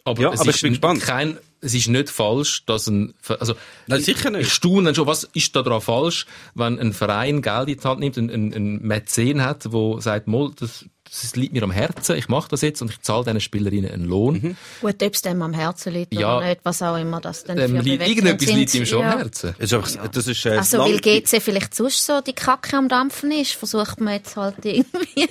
[0.03, 1.01] Aber, Ja, es aber ich ist bin gespannt.
[1.03, 3.55] Kein, es ist nicht falsch, dass ein, also,
[3.87, 4.43] Nein, sicher nicht.
[4.43, 8.01] Ich staune schon, was ist da dran falsch, wenn ein Verein Geld in die Hand
[8.01, 12.29] nimmt, ein, ein, ein Mäzen hat, wo sagt, das das liegt mir am Herzen, ich
[12.29, 14.35] mache das jetzt und ich zahle diesen Spielerinnen einen Lohn.
[14.35, 14.57] Mhm.
[14.81, 16.39] Gut, ob es dem am Herzen liegt Ja.
[16.39, 18.57] oder nicht, was auch immer das dann Ähm, für li- irgendetwas sind.
[18.59, 19.13] liegt ihm schon ja.
[19.13, 19.55] am Herzen.
[19.59, 22.89] Das ist, einfach- das ist, äh, Also, weil GC vielleicht sonst so die Kacke am
[22.89, 25.29] Dampfen ist, versucht man jetzt halt irgendwie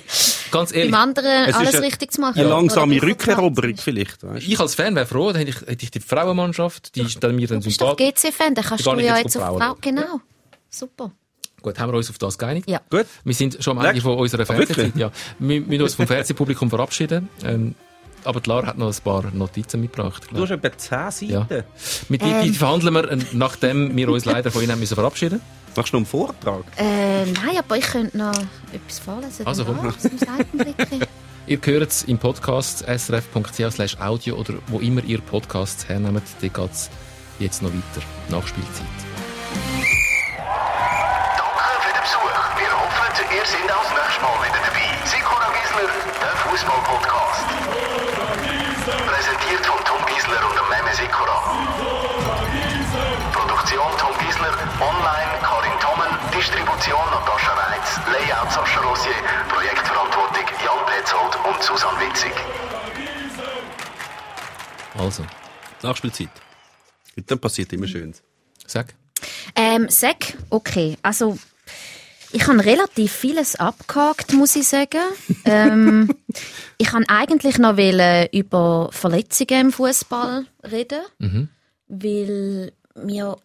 [0.50, 2.38] Ganz ehrlich, beim anderen es alles eine- richtig zu machen.
[2.38, 4.22] eine langsame Rückeroberung vielleicht.
[4.22, 4.46] Weißt?
[4.46, 7.34] ich als Fan wäre froh, dann hätte ich, hätte ich die Frauenmannschaft, die ist dann
[7.36, 8.22] mir dann Du bist doch sympathisch.
[8.22, 9.76] GC-Fan, dann kannst du ja jetzt auf Frauen Frau...
[9.80, 10.20] Genau.
[10.70, 11.12] Super.
[11.64, 12.68] Gut, haben wir uns auf das geeinigt?
[12.68, 12.82] Ja.
[12.90, 13.06] Gut.
[13.24, 14.44] Wir sind schon am Ende von unserer Ah?
[14.44, 14.94] Fernsehzeit.
[14.96, 15.10] Ja.
[15.38, 17.30] Wir müssen uns vom Fernsehpublikum verabschieden.
[17.42, 17.74] Ähm,
[18.22, 20.26] aber die Lara hat noch ein paar Notizen mitgebracht.
[20.30, 20.76] Du hast etwa
[21.10, 21.64] 10 Seiten.
[22.10, 25.40] Mit die, die verhandeln wir, äh, nachdem wir uns leider von Ihnen haben müssen verabschieden
[25.74, 26.64] Machst du noch einen Vortrag?
[26.76, 28.34] Äh, nein, aber ich könnte noch
[28.70, 29.46] etwas vorlesen.
[29.46, 29.94] Also, dann komm.
[31.46, 36.22] Ihr hört es im Podcast srf.ch audio oder wo immer ihr Podcasts hernehmt.
[36.42, 36.90] Da geht es
[37.38, 38.04] jetzt noch weiter.
[38.28, 39.93] Nachspielzeit.
[43.44, 44.88] Ihr seid auch das nächste Mal wieder dabei.
[45.04, 45.88] Sikora Gisler,
[46.20, 47.44] der Fußball-Podcast.
[49.04, 51.36] Präsentiert von Tom Gisler und dem Meme Sikora.
[53.32, 61.34] Produktion Tom Gisler, online Karin Tommen, Distribution Natascha Reitz, Layout Sascha Rossier, Projektverantwortung Jan Petzold
[61.44, 62.32] und Susanne Witzig.
[64.96, 65.24] Also,
[65.82, 66.30] Nachspielzeit.
[67.16, 68.22] Und dann passiert immer Schönes.
[68.66, 68.94] sag.
[69.54, 70.16] Ähm, sag,
[70.50, 71.38] okay, also
[72.34, 75.00] ich habe relativ vieles abgehakt, muss ich sagen.
[75.44, 76.12] ähm,
[76.78, 81.00] ich kann eigentlich noch wollen über Verletzungen im Fußball reden,
[81.86, 83.36] weil mir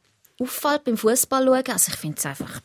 [0.41, 2.61] auffällt beim Fußball schauen, also ich finde es einfach,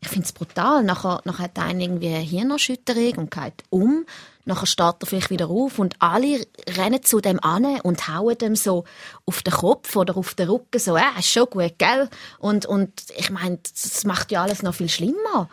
[0.00, 0.82] ich finde es brutal.
[0.82, 4.06] Nachher, nachher hat einer irgendwie eine Hirnerschütterung und geht um.
[4.46, 8.56] Nachher steht er vielleicht wieder auf und alle rennen zu dem an und hauen dem
[8.56, 8.84] so
[9.24, 12.08] auf den Kopf oder auf den Rücken so, äh, ist schon gut, gell?
[12.38, 15.48] Und, und ich meine, das macht ja alles noch viel schlimmer.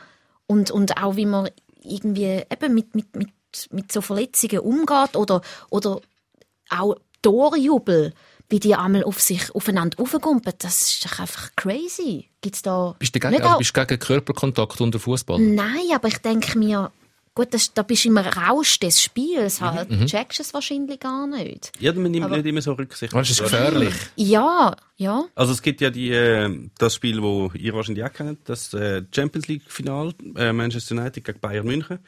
[0.47, 1.49] Und, und auch wie man
[1.83, 3.29] irgendwie eben mit, mit, mit,
[3.71, 6.01] mit so Verletzungen umgeht oder, oder
[6.69, 8.13] auch Torjubel,
[8.49, 12.29] wie die einmal auf sich aufeinander aufgumpen, das ist doch einfach crazy.
[12.41, 15.39] Gibt's da Bist du gegen, also bist du gegen Körperkontakt unter Fußball?
[15.39, 16.91] Nein, aber ich denke mir,
[17.37, 19.89] gut, das, da bist du im Rausch des Spiels halt.
[19.91, 21.71] Mhm, Checkst es wahrscheinlich gar nicht.
[21.79, 23.13] Ja, man nimmt Aber- nicht immer so Rücksicht.
[23.13, 23.93] Das ist gefährlich.
[24.15, 25.23] Ja, ja.
[25.35, 29.03] Also es gibt ja die, äh, das Spiel, wo ihr wahrscheinlich auch kennt, das äh,
[29.15, 31.99] Champions League Final, äh, Manchester United gegen Bayern München,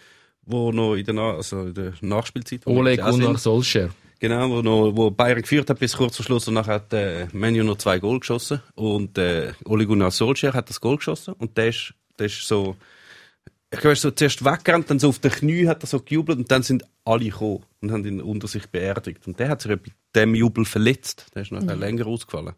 [0.46, 3.90] wo noch in der, Na also in der Nachspielzeit, Ole Gunnar Solskjaer.
[4.20, 7.28] genau, wo, noch, wo Bayern geführt hat bis kurz vor Schluss und nachher hat äh,
[7.34, 11.56] Menu noch zwei Goal geschossen und äh, Ole Gunnar Solskjaer hat das Goal geschossen und
[11.56, 12.76] der ist, der ist so,
[13.72, 16.00] ich glaube, er ist so zuerst weggerannt, dann so auf den Knie hat er so
[16.00, 19.28] gejubelt und dann sind alle gekommen und haben ihn unter sich beerdigt.
[19.28, 22.56] Und der hat sich bei dem Jubel verletzt, der ist nachher länger ausgefallen.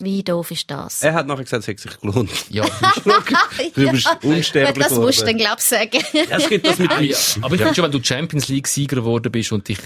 [0.00, 1.02] Wie doof ist das?
[1.02, 2.28] Er hat nachher gesagt, es hätte sich gelohnt.
[2.50, 2.64] Ja,
[3.74, 5.38] Du bist unsterblich Gut, das musst du dann, geworden.
[5.38, 5.98] glaub ich, sagen.
[6.12, 7.16] Ja, es gibt das mit ja.
[7.42, 9.78] Aber ich finde schon, wenn du Champions League-Sieger geworden bist und dich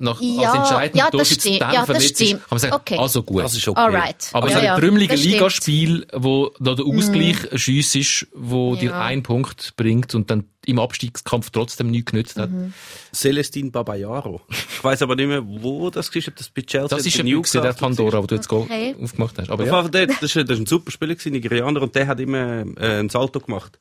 [0.00, 1.60] nach, Ja, als entscheidenden ja, das Tor jetzt stimmt.
[1.60, 2.40] dann Ja, das verletzt ist, stimmt.
[2.42, 2.98] kann man sagen, Okay.
[2.98, 3.44] also gut.
[3.44, 3.80] Das ist okay.
[3.80, 4.28] Alright.
[4.32, 4.90] Aber ja, so ein ja.
[4.90, 4.96] Mhm.
[4.96, 9.00] Ligaspiel, wo da der Ausgleich ein Schuss ist, wo dir Ja.
[9.00, 12.50] einen Punkt bringt und dann im Abstiegskampf trotzdem nichts genützt hat.
[12.50, 12.72] Mhm.
[13.12, 14.40] Celestine Babayaro.
[14.48, 17.26] Ich weiß aber nicht mehr, wo das ist, ob das bei Chelsea Das ist ein
[17.26, 18.94] Büchse, der Pandora, wo du jetzt Okay.
[19.02, 19.50] aufgemacht hast.
[19.50, 19.82] Aber ja.
[19.88, 23.00] der- das ist, das ist ein super Spieler gewesen, Nigerianer, und der hat immer äh,
[23.00, 23.78] ein Salto gemacht.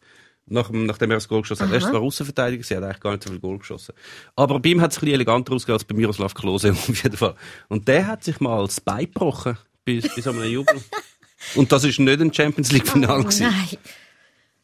[0.48, 1.72] Nach, dem- nachdem er das Goal geschossen hat.
[1.72, 3.94] Er ist zwar Außenverteidiger, sie hat eigentlich gar nicht so viel Goal geschossen.
[4.36, 7.16] Aber bei ihm hat es ein bisschen eleganter ausgesehen als bei Miroslav Klose, auf jeden
[7.16, 7.36] Fall.
[7.70, 10.82] Und der hat sich mal das Bein gebrochen, bei, bei so einem Jubel.
[11.56, 13.44] Und das ist nicht ein Champions League Final gewesen.
[13.48, 13.78] Nein.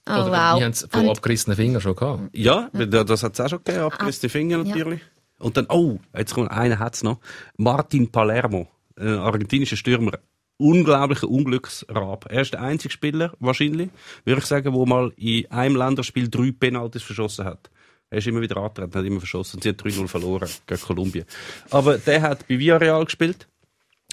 [0.10, 0.32] Oh, Oder wow.
[0.60, 2.22] Wir haben es von Und- abgerissenen Fingern schon gehabt.
[2.36, 5.02] Ja, da- das hat es auch schon gegeben, abgerissene Finger natürlich.
[5.40, 7.20] Und dann, oh, jetzt kommt einer hat's noch.
[7.58, 8.68] Martin Palermo,
[9.00, 10.14] ein argentinischer Stürmer.
[10.60, 12.26] Unglaublicher Unglücksrab.
[12.32, 13.90] Er ist der einzige Spieler, wahrscheinlich,
[14.26, 17.70] würde ich sagen, wo mal in einem Länderspiel drei Penalties verschossen hat.
[18.10, 19.62] Er ist immer wieder angetreten, hat immer verschossen.
[19.62, 21.26] Sie hat 3-0 verloren gegen Kolumbien.
[21.70, 23.48] Aber der hat bei Villarreal gespielt.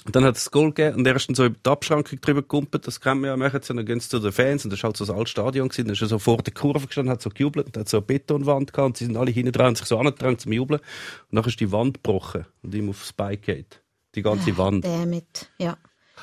[0.05, 2.21] Und dann hat es das Goal gegeben und er ist dann so über die Abschrankung
[2.21, 2.85] drüber gekumpelt.
[2.85, 3.71] Das kennen wir ja, machen sie.
[3.71, 5.67] Und dann gehen sie zu den Fans und das war halt so ein altes Stadion
[5.67, 5.87] gewesen.
[5.87, 8.05] Dann ist er so vor der Kurve gestanden, hat so gejubelt und hat so eine
[8.05, 10.79] Betonwand gehabt und sie sind alle hinten dran und sich so angetragen zum Jubeln.
[11.31, 13.81] Und dann ist die Wand gebrochen und ihm aufs Bein geht.
[14.13, 14.85] Die ganze Wand.
[14.85, 15.75] Der mit, ja.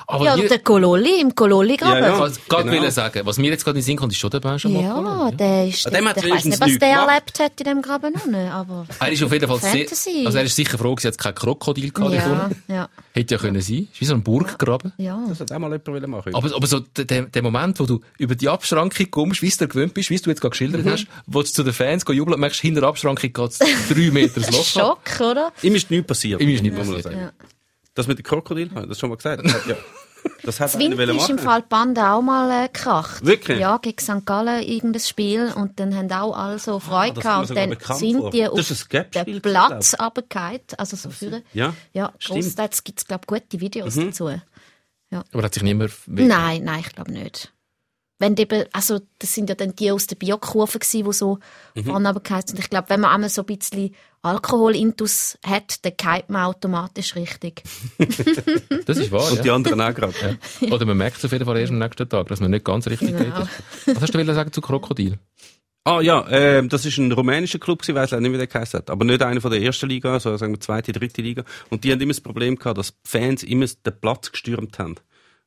[0.07, 2.03] Aber ja, und der Kololi im Kololi-Graben.
[2.03, 2.41] Ja, Ich ja.
[2.49, 2.89] gerade Genau.
[2.89, 5.37] sagen, was mir jetzt gerade in den Sinn kommt, ist schon der Benjamin Ja, Macron.
[5.37, 7.07] der ist, dem der, ich weiß nicht, was der gemacht.
[7.09, 8.85] erlebt hat in dem Graben noch nicht, aber...
[8.99, 9.85] Er ist auf jeden Fall sehr,
[10.25, 13.61] also er ist sicher froh, dass jetzt kein Krokodil gehabt Ja, ja, Hätte ja können
[13.61, 13.87] sein.
[13.91, 14.93] Ist wie so ein Burggraben.
[14.97, 15.19] ja.
[15.29, 18.35] Das hat auch mal jemand machen Aber, aber so der, der Moment, wo du über
[18.35, 20.89] die Abschrankung kommst, wie es dir gewöhnt bist, wie du jetzt gerade geschildert Mhm.
[20.91, 24.41] hast, wo du zu den Fans jubeln merkst, hinter der Abschrankung geht es drei Meter
[24.41, 24.63] das Loch.
[24.65, 25.51] Schock, oder?
[25.61, 26.41] Ihm ist nichts passiert.
[26.41, 27.13] Ihm ist nichts muss man passiert.
[27.13, 27.25] sagen.
[27.39, 27.47] Ja.
[27.95, 29.45] Das mit dem Krokodil, habe ich das schon mal gesagt?
[29.45, 29.75] Das hat ja,
[30.43, 31.37] Das hat Winter ist im.
[31.37, 33.25] Fall Bande auch mal äh, gekracht.
[33.25, 33.59] Wirklich?
[33.59, 34.25] Ja, gegen St.
[34.25, 37.93] Gallen irgendein Spiel und dann haben auch alle so Freude Ah, kommt mir gehabt und
[37.93, 41.43] dann sind die auf den Platz runtergefallen, also so führen.
[41.53, 42.39] Ja, Ja, stimmt.
[42.39, 42.41] Mhm.
[42.43, 44.31] großteils gibt es, glaube ich, gute Videos dazu.
[45.11, 45.91] Aber hat sich niemand...
[46.07, 47.52] Nein, nein, ich glaube nicht.
[48.19, 51.39] Wenn eben, also das sind ja dann die aus der Biokurve gsi, die so
[51.75, 51.85] Mhm.
[51.85, 52.59] vorne runtergefallen sind.
[52.59, 57.63] Ich glaube, wenn man einmal so ein bisschen Alkoholintus hat, dann geht man automatisch richtig.
[58.85, 59.55] Das ist wahr, Und die ja.
[59.55, 60.37] anderen auch gerade.
[60.69, 62.87] Oder man merkt es auf jeden Fall erst am nächsten Tag, dass man nicht ganz
[62.87, 63.39] richtig Genau.
[63.39, 63.95] geht.
[63.95, 65.17] Was hast du sagen zu Krokodil?
[65.85, 68.89] Ah ja, ähm, das ist ein rumänischer Club, ich weiß nicht, wie der geheißen hat,
[68.89, 71.43] aber nicht einer von der ersten Liga, sondern sagen wir zweite, dritte Liga.
[71.69, 74.95] Und die haben immer das Problem gehabt, dass die Fans immer den Platz gestürmt haben.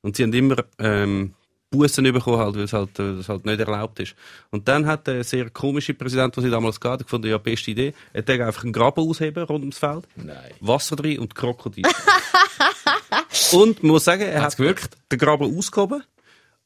[0.03, 1.33] Und sie haben immer ähm,
[1.71, 4.14] Bussen bekommen, halt, weil es halt, äh, das halt nicht erlaubt ist.
[4.51, 7.71] Und dann hat der sehr komische Präsident, der sie damals gehabt hat, gefunden, ja, beste
[7.71, 10.53] Idee, er hat einfach einen Graben ausheben rund ums Feld, Nein.
[10.61, 11.85] Wasser drin und Krokodil.
[13.53, 14.97] und man muss sagen, er Hat's hat gewirkt?
[15.11, 16.03] den Graben ausgehoben.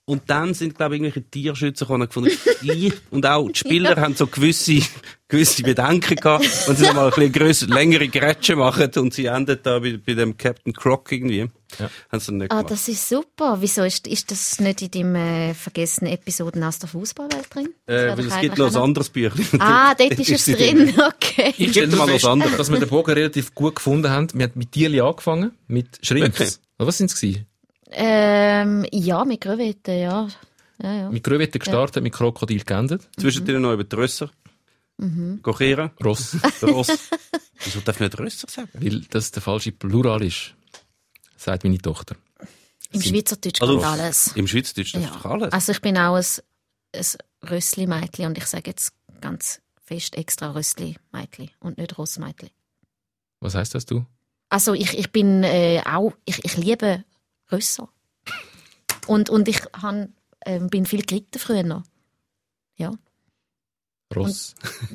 [0.07, 2.31] Und dann sind, glaube ich, irgendwelche Tierschützer gekommen und gefunden,
[2.63, 4.81] ich und auch die Spieler haben so gewisse,
[5.29, 9.65] gewisse Bedenken gehabt, wenn sie mal ein bisschen grösser, längere Grätsche machen und sie endet
[9.65, 11.49] da bei, bei dem Captain Croc irgendwie.
[11.79, 11.89] Ja.
[12.11, 12.73] Haben sie dann nicht Ah, gemacht.
[12.73, 13.59] das ist super.
[13.61, 17.69] Wieso ist, ist das nicht in deinem äh, vergessenen Episoden aus der Fußballwelt drin?
[17.87, 19.61] Äh, weil es gibt noch ein anderes Büchlein.
[19.61, 20.93] Ah, dort ist es drin.
[20.99, 21.55] Okay.
[21.57, 22.57] Ich dir mal was anderes.
[22.57, 24.27] dass wir den Bogen relativ gut gefunden haben.
[24.35, 26.41] Wir haben mit Tierli angefangen, mit Shrimps.
[26.41, 26.51] Okay.
[26.79, 27.23] Was sind es?
[27.93, 30.29] Ähm, ja, mit Crevetten, ja.
[30.83, 31.11] ja, ja.
[31.11, 33.09] Mit Crevetten gestartet, mit Krokodil geendet.
[33.19, 34.31] Zwischendrin noch über die Rösser.
[34.99, 35.41] Mhm.
[35.43, 35.91] Kehren.
[36.05, 36.37] Ross.
[36.63, 36.89] Ross.
[37.65, 38.69] Wieso darf ich nicht Rösser sagen?
[38.75, 40.55] Weil das der falsche Plural ist,
[41.37, 42.17] sagt meine Tochter.
[42.93, 44.33] Im Schweizerdeutsch Also- kommt alles.
[44.37, 45.01] Im Schweizerdeutsch Ja.
[45.11, 45.53] doch alles.
[45.53, 46.25] Also ich bin auch ein,
[46.95, 47.05] ein
[47.49, 52.51] Rössli-Mädchen und ich sage jetzt ganz fest extra Rössli-Mädchen und nicht Rossmädchen.
[53.41, 54.05] Was heißt das du?
[54.49, 57.05] Also ich, ich bin äh, auch, ich, ich liebe
[57.53, 57.89] Rösser.
[59.07, 61.83] Und, und ich han, ähm, bin viel geritten früher noch.
[62.77, 62.93] Ja.
[64.15, 64.55] Ross.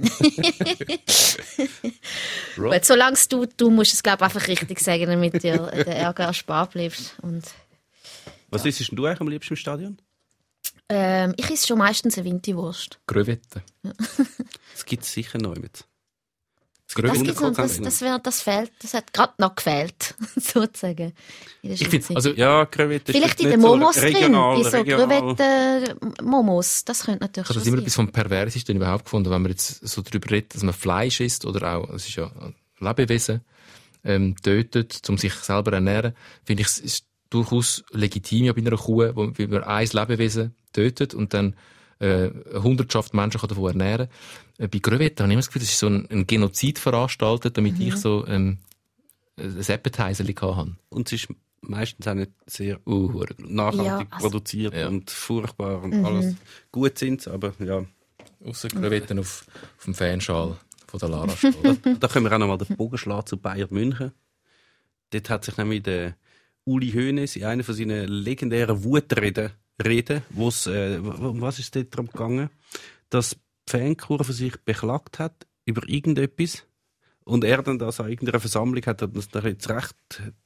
[2.56, 6.72] Gut, solange du, du musst es glaube einfach richtig sagen, damit dir der Ärger erspart
[6.72, 7.16] bleibt.
[7.22, 7.44] Und,
[8.50, 9.98] Was isst denn du eigentlich am liebsten im Stadion?
[10.90, 13.00] ähm, ich esse schon meistens eine Winterwurst.
[13.08, 13.62] Crevetten.
[14.74, 15.86] Das gibt es sicher noch mit.
[16.88, 21.14] Das, gibt's noch, das, das, wär, das fehlt, das hat gerade noch gefehlt, sozusagen.
[21.64, 24.78] Ich finde, also, Ja, Krevette ist Vielleicht in den Momos so drin, regional, in so
[24.78, 25.36] regional.
[25.36, 29.42] Crevetten-Momos, das könnte natürlich ich habe schon das immer etwas vom Perversesten überhaupt gefunden, wenn
[29.42, 32.32] man jetzt so darüber redet, dass man Fleisch isst oder auch, es ist ja
[32.80, 33.42] Lebewesen,
[34.04, 36.14] ähm, tötet, um sich selber zu ernähren,
[36.44, 40.56] finde ich, es ist durchaus legitim ja bei einer Kuh, wo wie man ein Lebewesen
[40.72, 41.56] tötet und dann
[42.00, 44.08] äh, Hundertschaft Menschen kann davon ernähren.
[44.58, 47.58] Äh, bei Crevetten habe ich immer das Gefühl, das ist so ein, ein Genozid veranstaltet,
[47.58, 47.82] damit Mhm.
[47.82, 48.58] ich so ähm,
[49.38, 50.24] ein Appetizer
[50.56, 50.76] habe.
[50.90, 54.88] Und es ist meistens auch nicht sehr Uh, nachhaltig Ja, also- produziert Ja.
[54.88, 56.36] und furchtbar und alles.
[56.72, 57.86] Gut sind aber ja.
[58.46, 59.46] Ausser Crevetten auf,
[59.78, 61.78] auf dem Fanschal von der Lara Stoll.
[62.00, 64.12] Da können wir auch nochmal den Bogen schlagen zu Bayern München.
[65.10, 66.16] Dort hat sich nämlich der
[66.66, 69.52] Uli Hoeneß in einer von seinen legendären Wutreden,
[69.84, 72.50] Reden, wo's, äh, um was ist dort darum gegangen,
[73.10, 76.64] dass die Fankurve sich beklagt hat über irgendetwas
[77.26, 79.96] und er dann das an irgendeiner Versammlung hat er das dann zurecht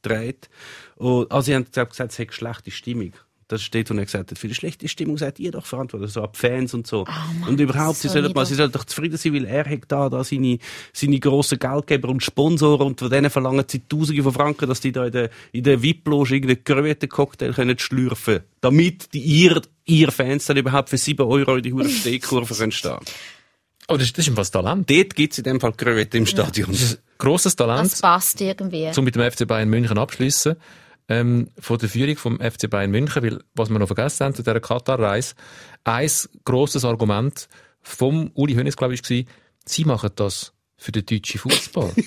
[0.02, 0.50] gedreht.
[0.96, 3.14] Und, also sie haben gesagt, es hätte schlechte Stimmung.
[3.50, 6.22] Das steht, wo er gesagt hat, für die schlechte Stimmung seid ihr doch verantwortlich, so
[6.22, 7.06] ab Fans und so.
[7.06, 9.80] Mann, und überhaupt, so sie sollen mal, sie sollen doch zufrieden sein, weil er hat
[9.88, 10.60] da, da seine,
[10.94, 14.92] seine grossen Geldgeber und Sponsoren und von denen verlangen sie Tausende von Franken, dass die
[14.92, 20.46] da in der, in der VIP-Loge irgendeinen Crevetten-Cocktail können schlürfen damit die ihr, ihr Fans
[20.46, 23.00] dann überhaupt für 7 Euro in die hure Stehkurve können stehen.
[23.88, 24.90] Oh, das, das ist ein Talent.
[24.90, 26.72] Dort gibt's in dem Fall Crevetten im Stadion.
[26.72, 27.92] Das ist ein grosses Talent.
[27.92, 28.92] Das passt irgendwie.
[28.92, 30.56] zum mit dem FC Bayern München abschließen
[31.10, 34.44] ähm, von der Führung vom FC Bayern München, weil was wir noch vergessen haben zu
[34.44, 35.36] dieser Katar-Reise,
[35.84, 36.10] ein
[36.46, 37.50] grosses Argument
[37.82, 39.24] vom Uli Hoeneß, glaube ich, war,
[39.66, 41.92] sie machen das für den deutschen Fußball.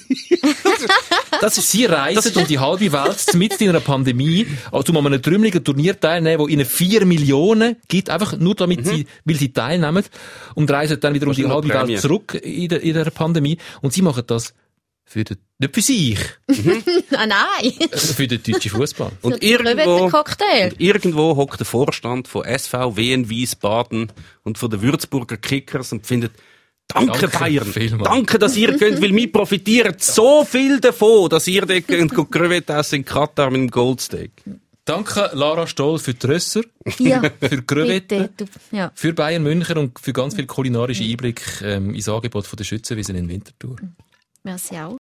[1.40, 5.06] Das ist, Sie reisen um die halbe Welt mitten in einer Pandemie, also um an
[5.06, 9.52] einem trümmeligen Turnier teilnehmen, wo ihnen vier Millionen gibt, einfach nur damit sie, weil sie
[9.52, 10.04] teilnehmen,
[10.54, 11.98] und reisen dann wieder um die halbe noch Welt Prämie.
[11.98, 13.58] zurück in der, in der Pandemie.
[13.80, 14.54] Und sie machen das
[15.04, 16.18] für den, nicht für sich,
[17.12, 17.72] Ah, nein.
[17.92, 19.12] für den deutschen Fußball.
[19.22, 24.10] und irgendwo, und irgendwo hockt der Vorstand von SV Wien Wiesbaden
[24.44, 26.32] und von den Würzburger Kickers und findet,
[26.88, 27.64] Danke, Danke Bayern.
[27.72, 28.08] vielmals.
[28.08, 32.24] Danke, dass ihr könnt, weil wir profitieren so viel davon, dass ihr dort könnt go
[32.24, 34.32] Crevetten essen in Katar mit dem Goldsteak.
[34.84, 36.62] Danke Lara Stoll für die Rösser,
[36.98, 38.28] Ja, für Crevetten,
[38.72, 38.90] ja.
[38.94, 43.14] für Bayern München und für ganz viel kulinarische Einblick ähm, ins Angebot von der Schützenwiesen
[43.14, 43.76] in Winterthur.
[44.44, 44.90] Merci auch.